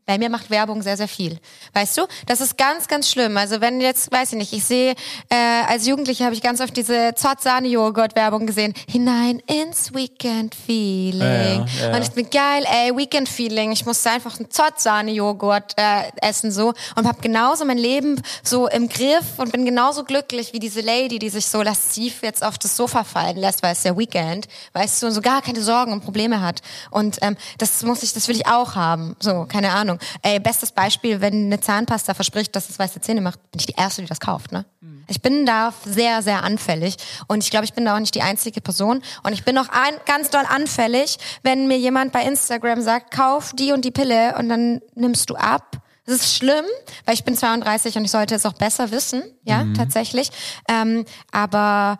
[0.05, 1.39] bei mir macht Werbung sehr, sehr viel.
[1.73, 2.03] Weißt du?
[2.25, 3.37] Das ist ganz, ganz schlimm.
[3.37, 4.95] Also wenn jetzt, weiß ich nicht, ich sehe,
[5.29, 5.35] äh,
[5.67, 8.73] als Jugendliche habe ich ganz oft diese Zott-Sahne-Joghurt-Werbung gesehen.
[8.89, 11.21] Hinein ins Weekend-Feeling.
[11.21, 11.95] Ja, ja, ja.
[11.95, 13.71] Und ich bin geil, ey, Weekend-Feeling.
[13.71, 18.89] Ich musste einfach einen Zott-Sahne-Joghurt äh, essen so und habe genauso mein Leben so im
[18.89, 22.75] Griff und bin genauso glücklich wie diese Lady, die sich so lasziv jetzt auf das
[22.75, 26.01] Sofa fallen lässt, weil es der Weekend, weißt du, und so gar keine Sorgen und
[26.01, 26.61] Probleme hat.
[26.91, 29.15] Und ähm, das muss ich, das will ich auch haben.
[29.19, 29.92] So, keine Ahnung.
[30.21, 33.75] Ey, bestes Beispiel, wenn eine Zahnpasta verspricht, dass es weiße Zähne macht, bin ich die
[33.77, 34.65] Erste, die das kauft, ne?
[35.07, 36.95] Ich bin da sehr, sehr anfällig.
[37.27, 39.01] Und ich glaube, ich bin da auch nicht die einzige Person.
[39.23, 43.51] Und ich bin auch ein, ganz doll anfällig, wenn mir jemand bei Instagram sagt, kauf
[43.53, 45.77] die und die Pille und dann nimmst du ab.
[46.05, 46.65] Das ist schlimm,
[47.05, 50.31] weil ich bin 32 und ich sollte es auch besser wissen, ja, tatsächlich.
[50.67, 51.97] Ähm, aber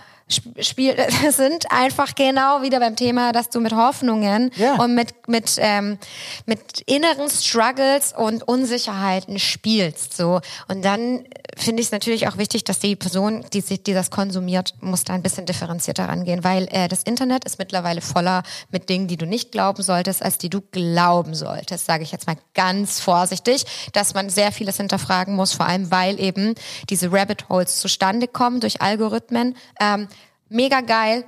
[0.60, 0.96] Spiel,
[1.32, 4.76] sind einfach genau wieder beim Thema, dass du mit Hoffnungen Ja.
[4.76, 5.98] und mit, mit, ähm,
[6.46, 10.42] mit inneren Struggles und Unsicherheiten spielst, so.
[10.68, 11.26] Und dann
[11.58, 15.04] finde ich es natürlich auch wichtig, dass die Person, die sich, die das konsumiert, muss
[15.04, 19.18] da ein bisschen differenzierter rangehen, weil äh, das Internet ist mittlerweile voller mit Dingen, die
[19.18, 23.66] du nicht glauben solltest, als die du glauben solltest, sage ich jetzt mal ganz vorsichtig,
[23.94, 26.56] dass man sehr vieles hinterfragen muss, vor allem weil eben
[26.90, 29.56] diese Rabbit Holes zustande kommen durch Algorithmen.
[29.80, 30.08] Ähm,
[30.54, 31.26] mega geil.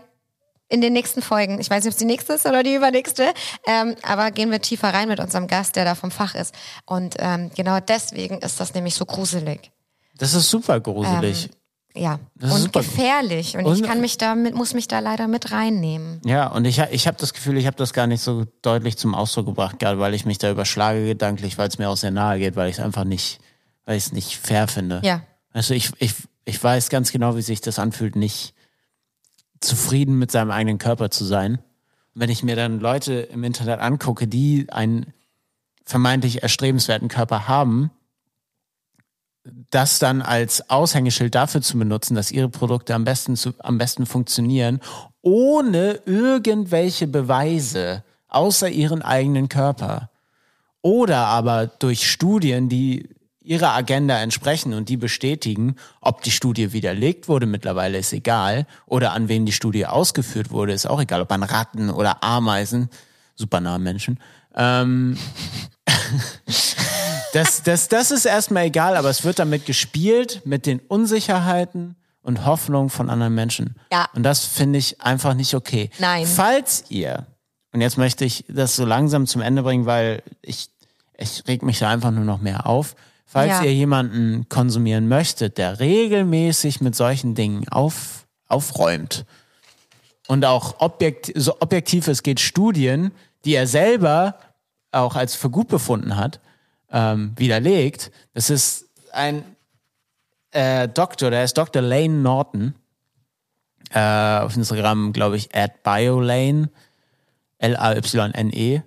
[0.68, 3.32] In den nächsten Folgen, ich weiß nicht, ob es die nächste ist oder die übernächste,
[3.68, 6.56] ähm, aber gehen wir tiefer rein mit unserem Gast, der da vom Fach ist.
[6.88, 9.72] Und ähm, genau deswegen ist das nämlich so gruselig.
[10.18, 11.52] Das ist super gruselig.
[11.94, 13.56] Ja, Das ist und gefährlich.
[13.56, 16.20] Und, Und- ich kann mich da mit, muss mich da leider mit reinnehmen.
[16.26, 19.14] Ja, und ich, ich habe das Gefühl, ich habe das gar nicht so deutlich zum
[19.14, 22.40] Ausdruck gebracht, gerade weil ich mich da überschlage gedanklich, weil es mir auch sehr nahe
[22.40, 23.40] geht, weil ich es einfach nicht,
[23.86, 25.00] weil ich es nicht fair finde.
[25.04, 25.22] Ja.
[25.54, 28.55] Also ich, ich, ich weiß ganz genau, wie sich das anfühlt, nicht
[29.60, 31.56] zufrieden mit seinem eigenen Körper zu sein.
[32.14, 35.14] Und wenn ich mir dann Leute im Internet angucke, die einen
[35.86, 37.92] vermeintlich erstrebenswerten Körper haben,
[39.70, 44.06] das dann als Aushängeschild dafür zu benutzen, dass ihre Produkte am besten, zu, am besten
[44.06, 44.82] funktionieren,
[45.22, 50.10] ohne irgendwelche Beweise, außer ihren eigenen Körper.
[50.82, 53.10] Oder aber durch Studien, die
[53.46, 59.14] ihrer Agenda entsprechen und die bestätigen, ob die Studie widerlegt wurde, mittlerweile ist egal, oder
[59.14, 62.90] an wen die Studie ausgeführt wurde, ist auch egal, ob an Ratten oder Ameisen,
[63.36, 64.20] super nahe Menschen.
[64.56, 65.18] Ähm,
[67.34, 72.46] das, das, das ist erstmal egal, aber es wird damit gespielt mit den Unsicherheiten und
[72.46, 73.76] Hoffnungen von anderen Menschen.
[73.92, 74.10] Ja.
[74.14, 75.92] Und das finde ich einfach nicht okay.
[76.00, 76.26] Nein.
[76.26, 77.28] Falls ihr,
[77.72, 80.70] und jetzt möchte ich das so langsam zum Ende bringen, weil ich,
[81.18, 82.96] ich reg mich da einfach nur noch mehr auf.
[83.26, 83.64] Falls Ja.
[83.64, 89.26] ihr jemanden konsumieren möchtet, der regelmäßig mit solchen Dingen auf, aufräumt
[90.28, 93.12] und auch objekt, so objektiv es geht Studien,
[93.44, 94.38] die er selber
[94.92, 96.40] auch als für gut befunden hat,
[96.92, 98.12] ähm, widerlegt.
[98.34, 99.44] Das ist ein
[100.52, 101.82] äh, Doktor, der ist Dr.
[101.82, 102.76] Lane Norton.
[103.92, 106.70] Äh, auf Instagram, glaube ich, at BioLane,
[107.60, 108.82] L-A-Y-N-E.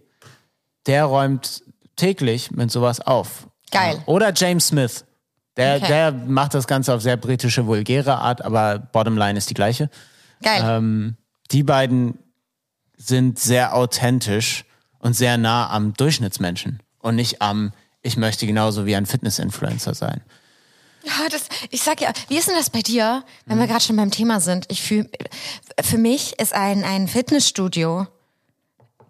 [0.87, 1.63] Der räumt
[1.97, 3.48] täglich mit sowas auf.
[3.71, 4.03] Geil.
[4.07, 5.05] Oder James Smith.
[5.57, 5.89] Der, Okay.
[5.89, 9.91] der macht das Ganze auf sehr britische, vulgäre Art, aber Bottomline ist die gleiche.
[10.43, 10.63] Geil.
[10.65, 11.17] Ähm,
[11.51, 12.19] die beiden
[12.97, 14.65] sind sehr authentisch
[15.01, 20.21] und sehr nah am Durchschnittsmenschen und nicht am, ich möchte genauso wie ein Fitness-Influencer sein.
[21.05, 23.97] Ja, das, ich sag ja, wie ist denn das bei dir, wenn wir gerade schon
[23.97, 24.67] beim Thema sind?
[24.69, 25.09] Ich fühle,
[25.81, 28.07] für mich ist ein, ein Fitnessstudio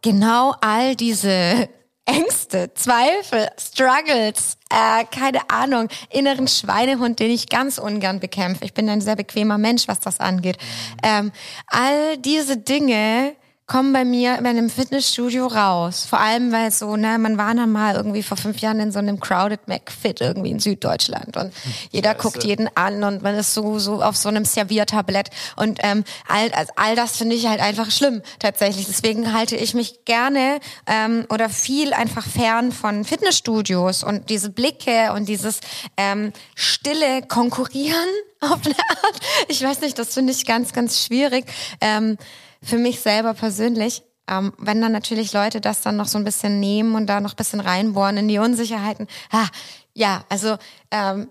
[0.03, 1.69] genau all diese
[2.09, 8.65] Ängste, Zweifel, Struggles, äh, keine Ahnung, inneren Schweinehund, den ich ganz ungern bekämpfe.
[8.65, 10.57] Ich bin ein sehr bequemer Mensch, was das angeht.
[11.03, 11.33] Ähm,
[11.67, 13.37] all diese Dinge
[13.69, 16.07] kommen bei mir in einem Fitnessstudio raus.
[16.09, 18.99] Vor allem, weil so, ne, man war dann mal irgendwie vor fünf Jahren in so
[18.99, 21.53] einem Crowded McFit irgendwie in Süddeutschland und
[21.91, 26.05] jeder guckt jeden an und man ist so, so auf so einem Serviertablett und ähm,
[26.27, 28.87] all, also all das finde ich halt einfach schlimm tatsächlich.
[28.87, 35.13] Deswegen halte ich mich gerne ähm, oder viel einfach fern von Fitnessstudios und diese Blicke
[35.13, 35.61] und dieses
[35.99, 38.09] ähm, stille Konkurrieren
[38.41, 39.21] auf eine Art.
[39.49, 41.45] Ich weiß nicht, das finde ich ganz, ganz schwierig.
[41.83, 42.17] Ähm,
[42.63, 44.03] für mich selber persönlich.
[44.31, 47.33] Ähm, wenn dann natürlich Leute das dann noch so ein bisschen nehmen und da noch
[47.33, 49.07] ein bisschen reinbohren in die Unsicherheiten.
[49.31, 49.47] Ah,
[49.95, 50.57] ja, also
[50.91, 51.29] ähm,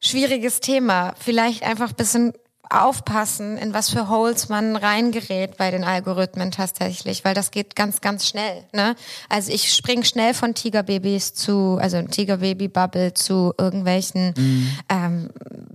[0.00, 1.14] schwieriges Thema.
[1.18, 2.32] Vielleicht einfach ein bisschen
[2.72, 8.00] aufpassen, in was für Holes man reingerät bei den Algorithmen tatsächlich, weil das geht ganz,
[8.00, 8.64] ganz schnell.
[8.72, 8.94] Ne?
[9.28, 14.34] Also ich spring schnell von Tigerbabys zu, also Tigerbaby-Bubble zu irgendwelchen,
[14.88, 15.28] ähm,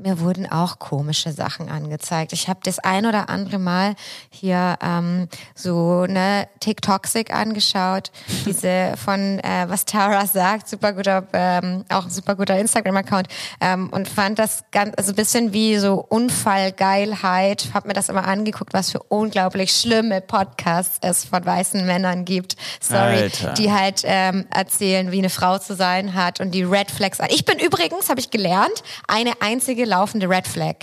[0.07, 2.31] mir wurden auch komische Sachen angezeigt.
[2.31, 3.95] Ich habe das ein oder andere Mal
[4.29, 8.11] hier ähm, so ne TikToxic angeschaut,
[8.45, 13.27] diese von äh, was Tara sagt, super guter, ähm, auch ein super guter Instagram-Account
[13.59, 17.67] ähm, und fand das ganz, also ein bisschen wie so Unfallgeilheit.
[17.73, 22.55] Hab mir das immer angeguckt, was für unglaublich schlimme Podcasts es von weißen Männern gibt.
[22.79, 23.53] Sorry, Alter.
[23.53, 27.17] die halt ähm, erzählen, wie eine Frau zu sein hat und die Red Flags.
[27.29, 30.75] Ich bin übrigens, habe ich gelernt, eine einzige laufende Red Flag.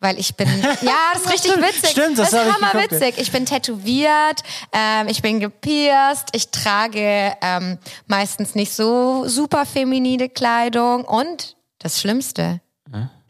[0.00, 0.48] Weil ich bin,
[0.82, 1.90] ja, das ist richtig witzig.
[1.90, 2.72] Stimmt, das das ist ich geguckt.
[2.72, 3.14] hammerwitzig.
[3.18, 10.28] Ich bin tätowiert, ähm, ich bin gepierst, ich trage ähm, meistens nicht so super feminine
[10.28, 12.60] Kleidung und das Schlimmste,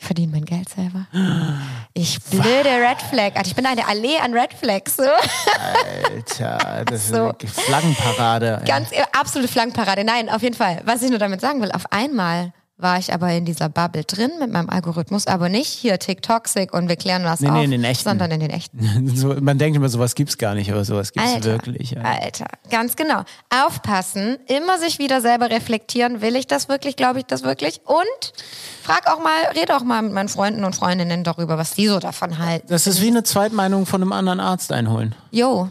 [0.00, 1.06] ich verdiene mein Geld selber.
[1.94, 3.32] Ich blöde Red Flag.
[3.34, 4.94] Also ich bin eine Allee an Red Flags.
[4.96, 5.02] So.
[6.08, 7.30] Alter, das ist So.
[7.36, 8.62] eine Flaggenparade.
[8.66, 10.04] Ganz absolute Flankenparade.
[10.04, 10.80] Nein, auf jeden Fall.
[10.84, 14.30] Was ich nur damit sagen will, auf einmal war ich aber in dieser Bubble drin
[14.38, 17.72] mit meinem Algorithmus, aber nicht hier TikToxic und wir klären was Nee, auf, nee, in
[17.72, 18.08] den echten.
[18.08, 19.08] sondern in den echten.
[19.16, 21.90] so, man denkt immer, sowas gibt's gar nicht, aber sowas gibt's Alter, wirklich.
[21.90, 22.02] Ja.
[22.02, 23.24] Alter, ganz genau.
[23.52, 27.80] Aufpassen, immer sich wieder selber reflektieren, will ich das wirklich, glaube ich das wirklich?
[27.84, 28.32] Und
[28.84, 31.98] frag auch mal, rede auch mal mit meinen Freunden und Freundinnen darüber, was die so
[31.98, 32.68] davon halten.
[32.68, 35.16] Das ist wie eine Zweitmeinung von einem anderen Arzt einholen.
[35.32, 35.68] Jo,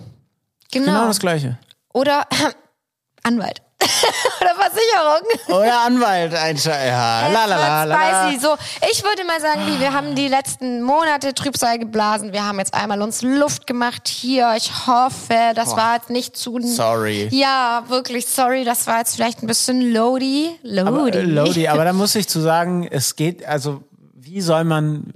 [0.73, 0.85] genau.
[0.87, 1.57] Genau das Gleiche.
[1.93, 2.27] Oder
[3.23, 3.61] Anwalt.
[4.41, 5.61] Oder Versicherung.
[5.61, 6.87] Oder Anwalt einschalten.
[6.87, 8.39] Ja, la, la, la, spicy.
[8.39, 8.55] So,
[8.91, 12.33] ich würde mal sagen, wie, wir haben die letzten Monate Trübsal geblasen.
[12.33, 14.53] Wir haben jetzt einmal uns Luft gemacht hier.
[14.57, 16.59] Ich hoffe, das war jetzt nicht zu...
[16.61, 17.27] Sorry.
[17.31, 18.63] Ja, wirklich sorry.
[18.63, 20.59] Das war jetzt vielleicht ein bisschen loady.
[20.79, 21.17] Aber, Loady.
[21.19, 23.83] äh, Lodi, aber da muss ich zu sagen, es geht, also
[24.15, 25.13] wie soll man,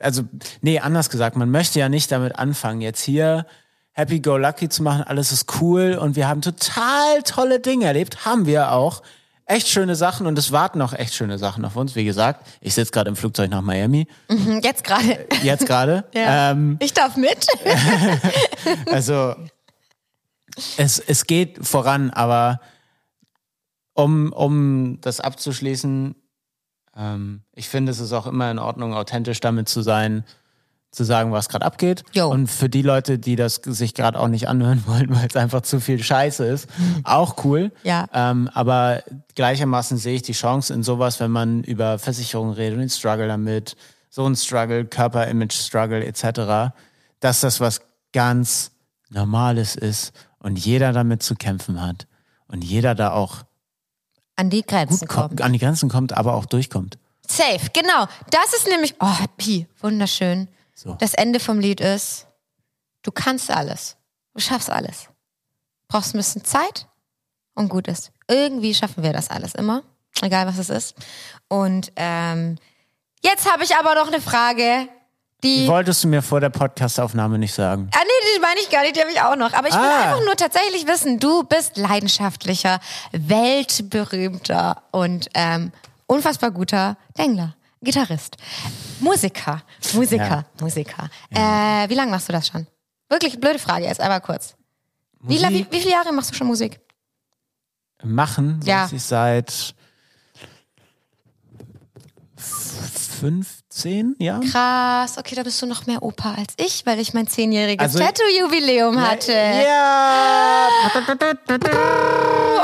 [0.00, 0.22] also
[0.62, 3.46] nee, anders gesagt, man möchte ja nicht damit anfangen, jetzt hier
[3.98, 8.24] Happy Go Lucky zu machen, alles ist cool und wir haben total tolle Dinge erlebt,
[8.24, 9.02] haben wir auch.
[9.44, 11.96] Echt schöne Sachen und es warten auch echt schöne Sachen auf uns.
[11.96, 15.26] Wie gesagt, ich sitze gerade im Flugzeug nach Miami, Hm, Jetzt gerade.
[15.42, 16.04] jetzt gerade.
[16.14, 16.52] Ja.
[16.52, 17.44] ähm, ich darf mit.
[18.92, 19.34] Also
[20.76, 22.60] es, es geht voran, aber
[23.94, 26.14] um, um das abzuschließen,
[26.96, 30.24] ähm, ich finde, es ist auch immer in Ordnung, authentisch damit zu sein,
[30.90, 32.02] zu sagen, was gerade abgeht.
[32.12, 32.28] Jo.
[32.28, 35.62] Und für die Leute, die das sich gerade auch nicht anhören wollen, weil es einfach
[35.62, 36.68] zu viel Scheiße ist,
[37.04, 37.72] auch cool.
[37.82, 38.06] Ja.
[38.12, 39.02] Ähm, aber
[39.34, 43.28] gleichermaßen sehe ich die Chance in sowas, wenn man über Versicherungen redet und den Struggle
[43.28, 43.76] damit,
[44.10, 46.72] so ein Struggle, Körperimage-Struggle etc.,
[47.20, 47.82] dass das was
[48.12, 48.70] ganz
[49.10, 52.06] Normales ist und jeder damit zu kämpfen hat
[52.46, 53.42] und jeder da auch
[54.36, 55.42] An die Grenzen kommt, kommt.
[55.42, 56.98] an die Grenzen kommt, aber auch durchkommt.
[57.26, 58.06] Safe, genau.
[58.30, 60.48] Das ist nämlich, oh, Pi, wunderschön.
[60.78, 60.94] So.
[61.00, 62.28] Das Ende vom Lied ist,
[63.02, 63.96] du kannst alles.
[64.32, 65.08] Du schaffst alles.
[65.88, 66.86] Brauchst ein bisschen Zeit
[67.56, 68.12] und gut ist.
[68.28, 69.82] Irgendwie schaffen wir das alles immer,
[70.22, 70.94] egal was es ist.
[71.48, 72.58] Und ähm,
[73.24, 74.88] jetzt habe ich aber noch eine Frage,
[75.42, 75.62] die...
[75.64, 77.90] Die wolltest du mir vor der Podcastaufnahme nicht sagen.
[77.92, 79.54] Ah, nee, die meine ich gar nicht, die habe ich auch noch.
[79.54, 80.02] Aber ich will Ah.
[80.12, 82.78] einfach nur tatsächlich wissen, du bist leidenschaftlicher,
[83.10, 85.72] weltberühmter und ähm,
[86.06, 88.36] unfassbar guter Dengler, Gitarrist,
[89.00, 89.62] Musiker,
[89.94, 91.08] Musiker, Musiker.
[91.30, 92.66] Äh, wie lange machst du das schon?
[93.08, 94.54] Wirklich blöde Frage jetzt, einmal kurz.
[95.20, 96.80] Wie, wie, wie viele Jahre machst du schon Musik?
[98.04, 98.88] machen, Ja.
[98.92, 99.74] ich seit
[103.20, 104.48] 15 Jahren.
[104.48, 107.98] Krass, okay, da bist du noch mehr Opa als ich, weil ich mein zehnjähriges Also-
[107.98, 109.32] Tattoo-Jubiläum hatte.
[109.32, 110.68] Ja.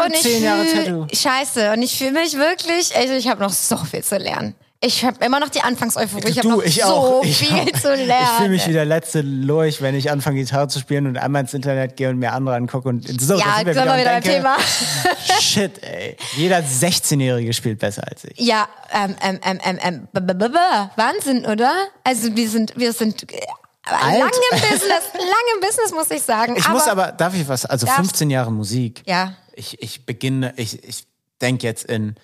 [0.04, 1.06] und ich Zehn Jahre Tattoo.
[1.12, 1.72] Scheiße.
[1.72, 4.54] Und ich fühle mich wirklich, also ich habe noch so viel zu lernen.
[4.85, 6.28] Ich habe immer noch die Anfangseuphorie.
[6.28, 7.24] Ich habe ich so auch.
[7.24, 7.80] Ich viel auch.
[7.80, 8.22] zu lernen.
[8.22, 11.41] Ich fühle mich wie der letzte Lurch, wenn ich anfange Gitarre zu spielen und einmal
[11.41, 14.05] ins Internet gehe und mir andere angucke und so, ja, sind wir wieder beim und
[14.05, 14.57] denke, Thema.
[15.41, 16.18] Shit, ey.
[16.37, 18.39] Jeder 16-Jährige spielt besser als ich.
[18.39, 21.72] Ja, ähm, ähm, ähm, ähm, ähm, b -b -b -b Wahnsinn, oder?
[22.05, 23.41] Also wir sind, wir sind äh,
[23.85, 24.18] Alt.
[24.18, 24.82] lang im Business,
[25.14, 26.57] lang im Business, muss ich sagen.
[26.59, 28.01] Ich muss aber, darf ich was, also Darfst.
[28.01, 29.03] 15 Jahre Musik.
[29.07, 29.32] Ja.
[29.55, 31.07] Ich, ich beginne, ich, ich
[31.41, 32.16] denke jetzt in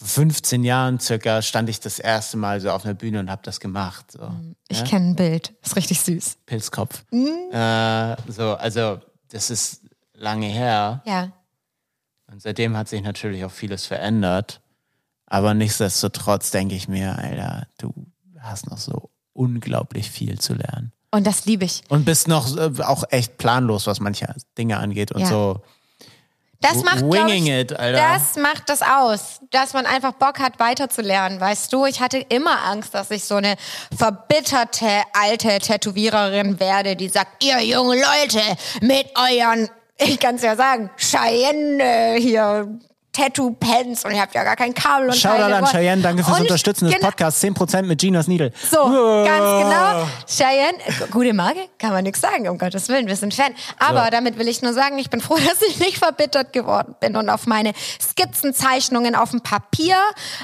[0.00, 3.58] 15 Jahren circa stand ich das erste Mal so auf einer Bühne und habe das
[3.60, 4.12] gemacht.
[4.12, 4.30] So.
[4.68, 5.54] Ich kenne ein Bild.
[5.62, 6.38] Ist richtig süß.
[6.46, 7.04] Pilzkopf.
[7.10, 7.52] Mhm.
[7.52, 9.82] Äh, so, also das ist
[10.14, 11.02] lange her.
[11.04, 11.32] Ja.
[12.30, 14.60] Und seitdem hat sich natürlich auch vieles verändert.
[15.26, 17.92] Aber nichtsdestotrotz denke ich mir, Alter, du
[18.38, 20.92] hast noch so unglaublich viel zu lernen.
[21.10, 21.82] Und das liebe ich.
[21.88, 25.26] Und bist noch äh, auch echt planlos, was manche Dinge angeht und Ja.
[25.26, 25.62] so.
[26.60, 27.98] Das macht, Winging ich, it, Alter.
[27.98, 31.40] Das macht das aus, dass man einfach Bock hat, weiterzulernen.
[31.40, 33.54] Weißt du, ich hatte immer Angst, dass ich so eine
[33.96, 38.40] verbitterte alte Tätowiererin werde, die sagt, ihr junge Leute
[38.80, 42.68] mit euren, ich kann es ja sagen, Cheyenne hier.
[43.18, 46.42] Tattoo-Pens und ihr habt ja gar kein Kabel und Shoutout an Cheyenne, danke fürs Und
[46.42, 47.40] Unterstützen des genau- Podcasts.
[47.40, 48.52] 10% mit Ginas Needle.
[48.70, 49.26] So, Wow.
[49.26, 50.08] ganz genau.
[50.26, 50.78] Cheyenne,
[51.10, 53.52] gute Marke, kann man nichts sagen, um Gottes Willen, wir sind Fan.
[53.78, 54.10] Aber So.
[54.10, 57.28] damit will ich nur sagen, ich bin froh, dass ich nicht verbittert geworden bin und
[57.28, 59.96] auf meine Skizzenzeichnungen auf dem Papier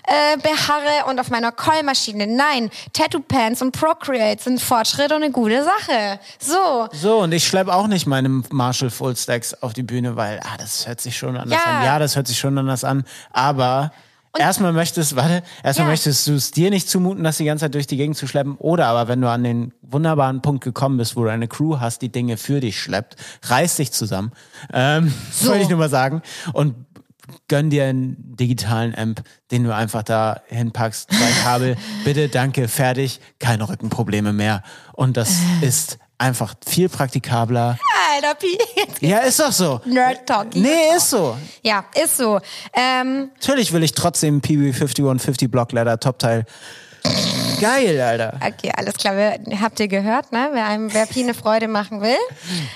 [0.06, 2.26] äh, beharre und auf meiner Callmaschine.
[2.26, 6.18] Nein, Tattoo-Pants und Procreate sind Fortschritt und eine gute Sache.
[6.38, 6.88] So.
[6.92, 10.56] So, und ich schleppe auch nicht meine Marshall Full Stacks auf die Bühne, weil, ah,
[10.58, 11.72] das hört sich schon anders Ja.
[11.78, 11.84] an.
[11.84, 13.04] Ja, das hört sich schon anders an.
[13.30, 13.92] Aber
[14.38, 15.92] erstmal möchtest, warte, erstmal Ja.
[15.92, 18.56] möchtest du es dir nicht zumuten, das die ganze Zeit durch die Gegend zu schleppen.
[18.56, 22.02] Oder aber wenn du an den wunderbaren Punkt gekommen bist, wo du eine Crew hast,
[22.02, 24.32] die Dinge für dich schleppt, reiß dich zusammen.
[24.72, 25.48] Ähm, So.
[25.50, 26.22] Wollte ich nur mal sagen.
[26.52, 26.74] Und
[27.48, 33.20] gönn dir einen digitalen Amp, den du einfach da hinpackst, zwei Kabel, bitte, danke, fertig,
[33.38, 34.62] keine Rückenprobleme mehr.
[34.92, 37.78] Und das ist einfach viel praktikabler.
[38.14, 38.58] Alter, Pi.
[39.00, 39.80] Ja, ist doch so.
[39.84, 40.54] Nerd Talk.
[40.54, 41.36] Nee, ist so.
[41.62, 42.40] Ja, ist so.
[42.72, 46.44] Ähm, Natürlich will ich trotzdem PB 5150 Blockletter Top-Teil.
[47.60, 48.38] Geil, Alter.
[48.44, 49.16] okay, alles klar.
[49.16, 50.50] Wir, habt ihr gehört, ne?
[50.52, 52.16] Wer einem wer Pi eine Freude machen will.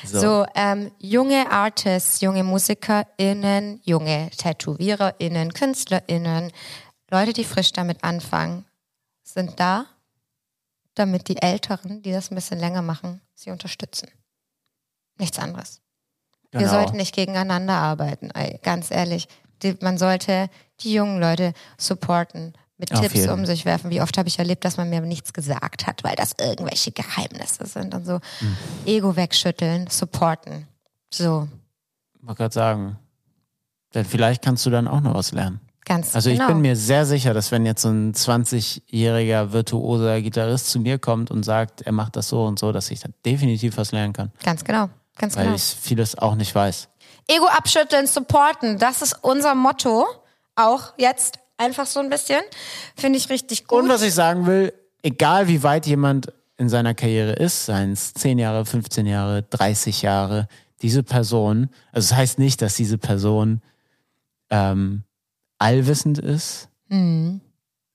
[0.04, 6.52] So, ähm, junge Artists, junge MusikerInnen, junge TätowiererInnen, KünstlerInnen,
[7.10, 8.66] Leute, die frisch damit anfangen,
[9.24, 9.86] sind da,
[10.98, 14.08] damit die Älteren, die das ein bisschen länger machen, sie unterstützen.
[15.18, 15.80] Nichts anderes.
[16.50, 16.72] Wir Genau.
[16.72, 18.30] sollten nicht gegeneinander arbeiten,
[18.62, 19.28] ganz ehrlich.
[19.62, 20.48] Die, man sollte
[20.80, 23.30] die jungen Leute supporten, mit Auf Tipps jeden.
[23.30, 23.90] um sich werfen.
[23.90, 27.66] Wie oft habe ich erlebt, dass man mir nichts gesagt hat, weil das irgendwelche Geheimnisse
[27.66, 28.20] sind und so.
[28.38, 28.56] Hm.
[28.86, 30.68] Ego wegschütteln, supporten.
[31.12, 31.48] So,
[32.20, 32.98] wollte gerade sagen.
[33.94, 35.60] Denn vielleicht kannst du dann auch noch was lernen.
[35.88, 36.44] Ganz Also genau.
[36.44, 40.98] ich bin mir sehr sicher, dass wenn jetzt so ein 20-jähriger virtuoser Gitarrist zu mir
[40.98, 44.12] kommt und sagt, er macht das so und so, dass ich da definitiv was lernen
[44.12, 44.30] kann.
[44.44, 45.56] Ganz genau, ganz Weil genau.
[45.56, 46.88] ich vieles auch nicht weiß.
[47.26, 50.06] Ego abschütteln, supporten, das ist unser Motto.
[50.56, 52.40] Auch jetzt einfach so ein bisschen.
[52.96, 53.82] Finde ich richtig gut.
[53.82, 54.72] Und was ich sagen will,
[55.02, 60.02] egal wie weit jemand in seiner Karriere ist, seien es 10 Jahre, 15 Jahre, 30
[60.02, 60.48] Jahre,
[60.82, 63.62] diese Person, also das heißt nicht, dass diese Person
[64.50, 65.04] ähm,
[65.58, 66.68] allwissend ist,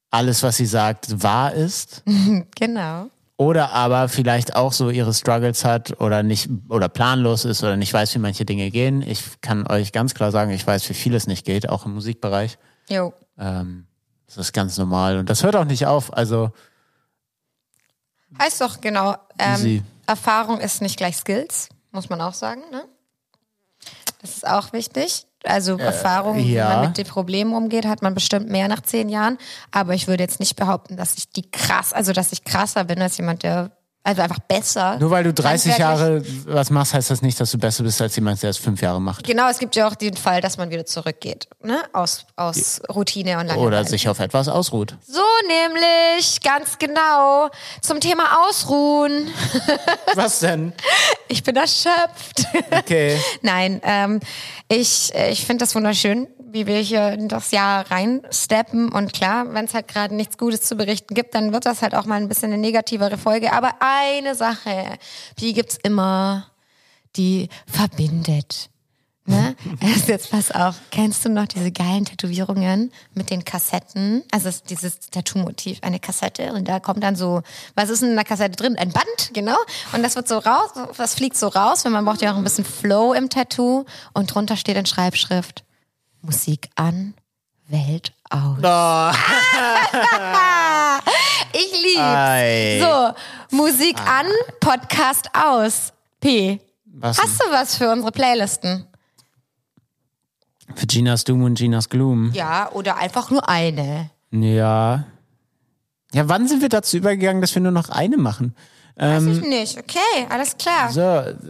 [0.10, 2.04] alles, was sie sagt, wahr ist,
[2.56, 3.10] genau.
[3.38, 7.94] oder aber vielleicht auch so ihre Struggles hat oder nicht oder planlos ist oder nicht
[7.94, 9.02] weiß, wie manche Dinge gehen.
[9.02, 12.58] Ich kann euch ganz klar sagen, ich weiß, wie vieles nicht geht, auch im Musikbereich.
[12.90, 13.14] Jo.
[13.40, 13.88] Ähm,
[14.28, 16.14] das ist ganz normal und das hört auch nicht auf.
[16.14, 16.52] Also
[18.40, 22.62] Heißt doch genau, ähm, Erfahrung ist nicht gleich Skills, muss man auch sagen.
[22.72, 22.86] Ne?
[24.22, 25.28] Das ist auch wichtig.
[25.44, 26.70] Also Erfahrung, wie ja.
[26.70, 29.38] man mit den Problemen umgeht, hat man bestimmt mehr nach zehn Jahren.
[29.72, 33.02] Aber ich würde jetzt nicht behaupten, dass ich die krass, also dass ich krasser bin
[33.02, 33.72] als jemand, der
[34.06, 34.98] also einfach besser.
[35.00, 38.02] Nur weil du 30 handwerklich- Jahre was machst, heißt das nicht, dass du besser bist
[38.02, 39.24] als jemand, der es fünf Jahre macht.
[39.26, 41.84] Genau, es gibt ja auch den Fall, dass man wieder zurückgeht, ne?
[41.94, 43.66] Aus, aus Routine und Langeweile.
[43.68, 44.98] Oder sich auf etwas ausruht.
[45.08, 47.50] So nämlich, ganz genau.
[47.82, 49.28] Zum Thema Ausruhen.
[50.16, 50.74] Was denn?
[51.30, 52.46] Ich bin erschöpft.
[52.72, 53.18] Okay.
[53.42, 54.20] Nein, ähm,
[54.68, 58.90] ich, äh, ich finde das wunderschön, wie wir hier in das Jahr reinsteppen.
[58.90, 61.96] Und klar, wenn es halt gerade nichts Gutes zu berichten gibt, dann wird das halt
[61.96, 63.52] auch mal ein bisschen eine negativere Folge.
[63.54, 65.00] Aber eine Sache,
[65.40, 66.48] die gibt's immer,
[67.16, 68.70] die verbindet.
[69.26, 69.56] Ne?
[69.82, 74.24] Also jetzt pass auf, kennst du noch diese geilen Tätowierungen mit den Kassetten?
[74.32, 77.42] Also es ist dieses Tattoo-Motiv, eine Kassette und da kommt dann so,
[77.74, 78.76] was ist in der Kassette drin?
[78.78, 79.58] Ein Band, genau.
[79.94, 82.44] Und das wird so raus, das fliegt so raus, weil man braucht ja auch ein
[82.44, 85.64] bisschen Flow im Tattoo und drunter steht in Schreibschrift
[86.26, 87.14] Musik an,
[87.68, 88.58] Welt aus.
[91.54, 92.00] ich lieb's.
[92.00, 92.80] Ei.
[92.82, 94.28] So, Musik an,
[94.62, 95.92] Podcast aus.
[96.22, 96.62] P.
[96.86, 98.88] Was Hast du was für unsere Playlisten?
[100.76, 102.32] für Ginas Doom und Ginas Gloom?
[102.32, 104.10] Ja, oder einfach nur eine.
[104.32, 105.04] Ja.
[106.14, 108.56] Ja, wann sind wir dazu übergegangen, dass wir nur noch eine machen?
[108.96, 109.78] Weiß ich nicht.
[109.78, 110.90] Okay, alles klar.
[110.90, 111.02] So,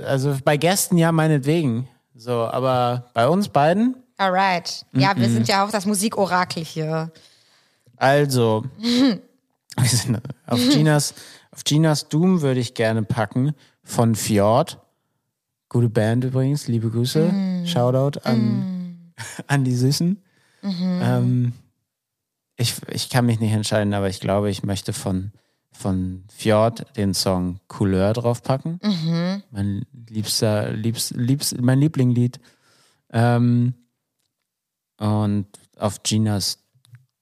[0.04, 1.88] also bei Gästen ja meinetwegen.
[2.16, 4.86] So, aber bei uns beiden, Alright.
[4.94, 7.12] Ja, wir sind ja auch das Musikorakel hier.
[7.98, 9.20] also, wir
[9.86, 11.14] sind auf Ginas,
[11.52, 13.54] auf Ginas Doom würde ich gerne packen
[13.84, 14.80] von Fjord.
[15.68, 17.66] Gute Band übrigens, liebe Grüße.
[17.66, 19.14] Shoutout an,
[19.48, 20.22] an die Süßen.
[21.02, 21.54] Ähm,
[22.56, 25.34] ich, ich kann mich nicht entscheiden, aber ich glaube, ich möchte von,
[25.74, 28.80] von Fjord den Song Couleur draufpacken.
[29.52, 32.40] Mein liebster, liebst, liebst, mein Lieblingslied.
[33.12, 33.74] Ähm,
[34.98, 36.60] und auf Ginas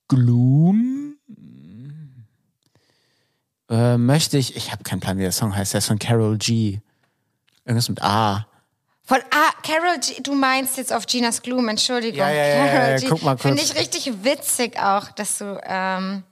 [0.07, 1.15] Gloom
[3.69, 6.38] äh, möchte ich, ich habe keinen Plan, wie der Song heißt, der ist von Carol
[6.38, 6.80] G.
[7.65, 8.45] Irgendwas mit A.
[9.03, 12.19] Von ah, Carol G, du meinst jetzt auf Ginas Gloom, Entschuldigung.
[12.19, 13.07] Ja, ja, ja, Carol ja, G.
[13.07, 13.43] guck mal kurz.
[13.43, 16.24] Finde ich richtig witzig auch, dass du, ähm,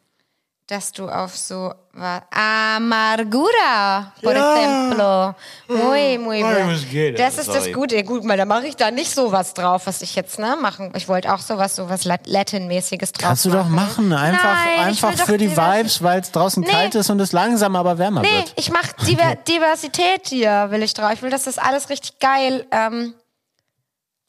[0.70, 2.22] dass du auf so was.
[2.30, 4.56] Amargura, por Ja.
[4.56, 5.36] ejemplo.
[5.68, 6.74] Muy, muy Ay, gut.
[6.74, 7.18] was geht?
[7.20, 7.72] Das ist das.
[7.74, 8.04] Gute.
[8.04, 10.92] Gut, mal, da mache ich da nicht sowas drauf, was ich jetzt ne machen.
[10.96, 15.16] Ich wollte auch sowas, sowas Lat- Latin-mäßiges drauf Kannst du doch machen, einfach, Nein, einfach
[15.16, 16.70] doch für die Vibes, weil es draußen Nee.
[16.70, 18.54] kalt ist und es langsam aber wärmer Nee, wird.
[18.56, 21.12] ich mache Diver Diversität hier, will ich drauf.
[21.14, 23.16] Ich will, dass das alles richtig geil, ähm,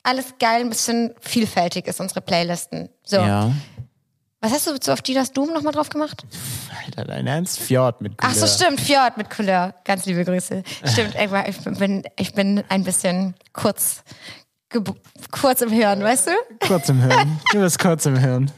[0.03, 2.89] alles geil, ein bisschen vielfältig ist, unsere Playlisten.
[3.05, 3.17] So.
[3.19, 3.51] Ja.
[4.43, 6.25] Was hast du so auf Ginas Doom nochmal drauf gemacht?
[6.87, 7.61] Alter, dein Ernst?
[7.61, 8.49] Fjord mit Ach so, Couleur.
[8.49, 9.75] stimmt, Fjord mit Couleur.
[9.85, 10.63] Ganz liebe Grüße.
[10.87, 14.03] Stimmt, ich, bin, ich bin ein bisschen kurz,
[15.31, 16.67] kurz im Hirn, weißt du?
[16.67, 17.39] Kurz im Hirn.
[17.53, 18.51] Du bist kurz im Hirn.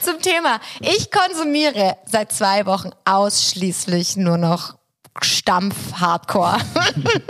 [0.00, 0.58] Zum Thema.
[0.80, 4.76] Ich konsumiere seit zwei Wochen ausschließlich nur noch
[5.24, 6.58] Stampf-Hardcore.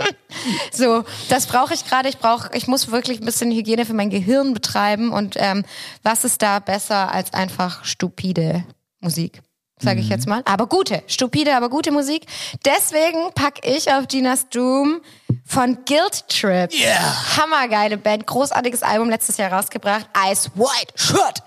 [0.71, 2.09] so, das brauche ich gerade.
[2.09, 5.11] Ich brauche, ich muss wirklich ein bisschen Hygiene für mein Gehirn betreiben.
[5.11, 5.63] Und ähm,
[6.03, 8.65] was ist da besser als einfach stupide
[8.99, 9.41] Musik?
[9.79, 10.41] Sage ich jetzt mal.
[10.45, 12.25] Aber gute, stupide, aber gute Musik.
[12.65, 15.01] Deswegen packe ich auf Gina's Doom
[15.45, 16.73] von Guilt Trip.
[16.73, 17.37] Yeah.
[17.37, 20.09] Hammergeile Band, großartiges Album letztes Jahr rausgebracht.
[20.31, 21.43] Ice White Shirt.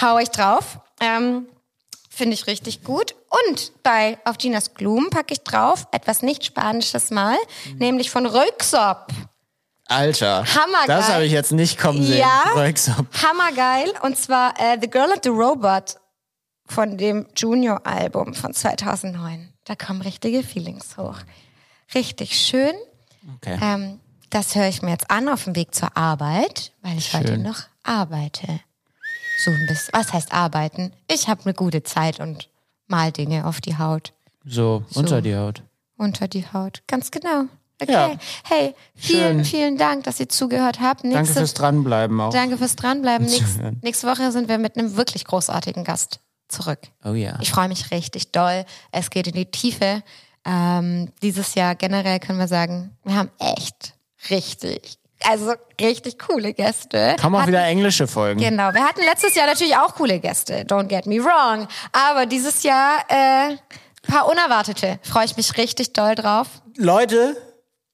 [0.00, 0.78] Hau ich drauf.
[1.00, 1.48] Ähm,
[2.22, 3.16] Finde ich richtig gut.
[3.48, 7.36] Und bei Auf Ginas Gloom packe ich drauf etwas nicht Spanisches mal,
[7.78, 9.08] nämlich von Röksop.
[9.86, 10.44] Alter.
[10.44, 10.86] Hammergeil.
[10.86, 12.20] Das habe ich jetzt nicht kommen sehen.
[12.20, 12.44] Ja.
[12.54, 13.06] Röksop.
[13.24, 13.92] Hammergeil.
[14.02, 15.96] Und zwar äh, The Girl and the Robot
[16.64, 19.52] von dem Junior-Album von 2009.
[19.64, 21.16] Da kommen richtige Feelings hoch.
[21.92, 22.74] Richtig schön.
[23.38, 23.58] Okay.
[23.60, 23.98] Ähm,
[24.30, 27.42] das höre ich mir jetzt an auf dem Weg zur Arbeit, weil ich heute Schön.
[27.42, 28.60] noch arbeite.
[29.44, 29.92] So ein bisschen.
[29.92, 30.92] Was heißt arbeiten?
[31.08, 32.48] Ich habe eine gute Zeit und
[32.86, 34.12] mal Dinge auf die Haut.
[34.44, 35.62] So, unter die Haut.
[35.96, 36.82] Unter die Haut.
[36.86, 37.44] Ganz genau.
[37.80, 37.92] Okay.
[37.92, 38.16] Ja.
[38.44, 39.44] Hey, vielen, Schön.
[39.44, 41.02] vielen Dank, dass ihr zugehört habt.
[41.02, 42.32] Danke Nächste, fürs Dranbleiben auch.
[42.32, 43.26] danke fürs Dranbleiben.
[43.26, 46.78] Nächst, nächste Woche sind wir mit einem wirklich großartigen Gast zurück.
[47.04, 47.38] Oh ja.
[47.40, 48.64] Ich freue mich richtig doll.
[48.92, 50.02] Es geht in die Tiefe.
[50.44, 53.94] Ähm, dieses Jahr generell können wir sagen, wir haben echt
[54.30, 54.98] richtig,
[55.28, 57.16] also richtig coole Gäste.
[57.20, 58.40] Kommen auch Hatten- wieder englische Folgen.
[58.40, 61.66] Genau, wir hatten letztes Jahr natürlich auch coole Gäste, don't get me wrong.
[61.92, 63.56] Aber dieses Jahr äh,
[64.06, 64.98] paar unerwartete.
[65.02, 66.48] Freue ich mich richtig doll drauf.
[66.76, 67.36] Leute,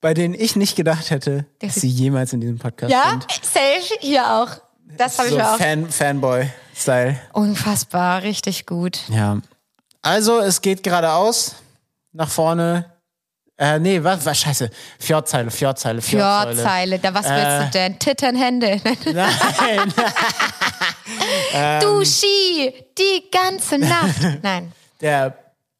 [0.00, 3.26] bei denen ich nicht gedacht hätte, dass Das- sie jemals in diesem Podcast Ja, sind.
[3.44, 4.48] safe hier auch.
[4.96, 5.58] Das habe So ich mir auch.
[5.58, 7.18] Fan, Fanboy-Style.
[7.32, 9.00] Unfassbar, richtig gut.
[9.10, 9.38] Ja.
[10.00, 11.56] Also, es geht geradeaus,
[12.12, 12.86] nach vorne.
[13.60, 14.70] Äh, nee, was, was, scheiße.
[15.00, 16.54] Fjordzeile, Fjordzeile, Fjordzeile.
[16.54, 17.98] Fjordzeile, da was willst du denn?
[17.98, 18.80] Titternhände.
[19.12, 19.92] Nein.
[21.80, 24.20] Du Ski, die ganze Nacht.
[24.42, 24.72] Nein.
[25.00, 25.34] Der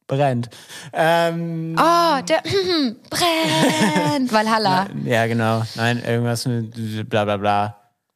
[0.07, 0.49] brennt.
[0.91, 2.41] Ähm, Oh, der
[3.09, 4.33] brennt.
[4.33, 4.87] Valhalla.
[5.05, 5.61] ja, genau.
[5.75, 7.75] Nein, irgendwas mit bla bla bla.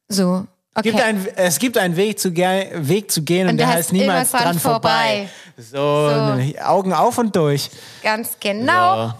[0.10, 0.48] So.
[0.76, 0.90] Okay.
[0.90, 4.58] Gibt ein, es gibt einen Weg zu, Weg zu gehen und, der, heißt niemals dran
[4.58, 5.30] vorbei.
[5.56, 6.12] So,
[6.64, 7.70] Augen auf und durch.
[8.02, 9.10] Ganz genau.
[9.10, 9.14] So.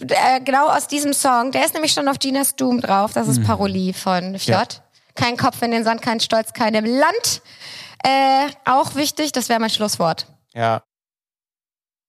[0.00, 3.12] Und äh, genau aus diesem Song, der ist nämlich schon auf Ginas Doom drauf.
[3.12, 3.32] Das Mhm.
[3.32, 4.82] ist Parolie von Fjord.
[5.14, 7.42] Kein Kopf in den Sand, kein Stolz, keinem Land.
[8.02, 10.26] Äh, auch wichtig, das wäre mein Schlusswort.
[10.54, 10.82] Ja.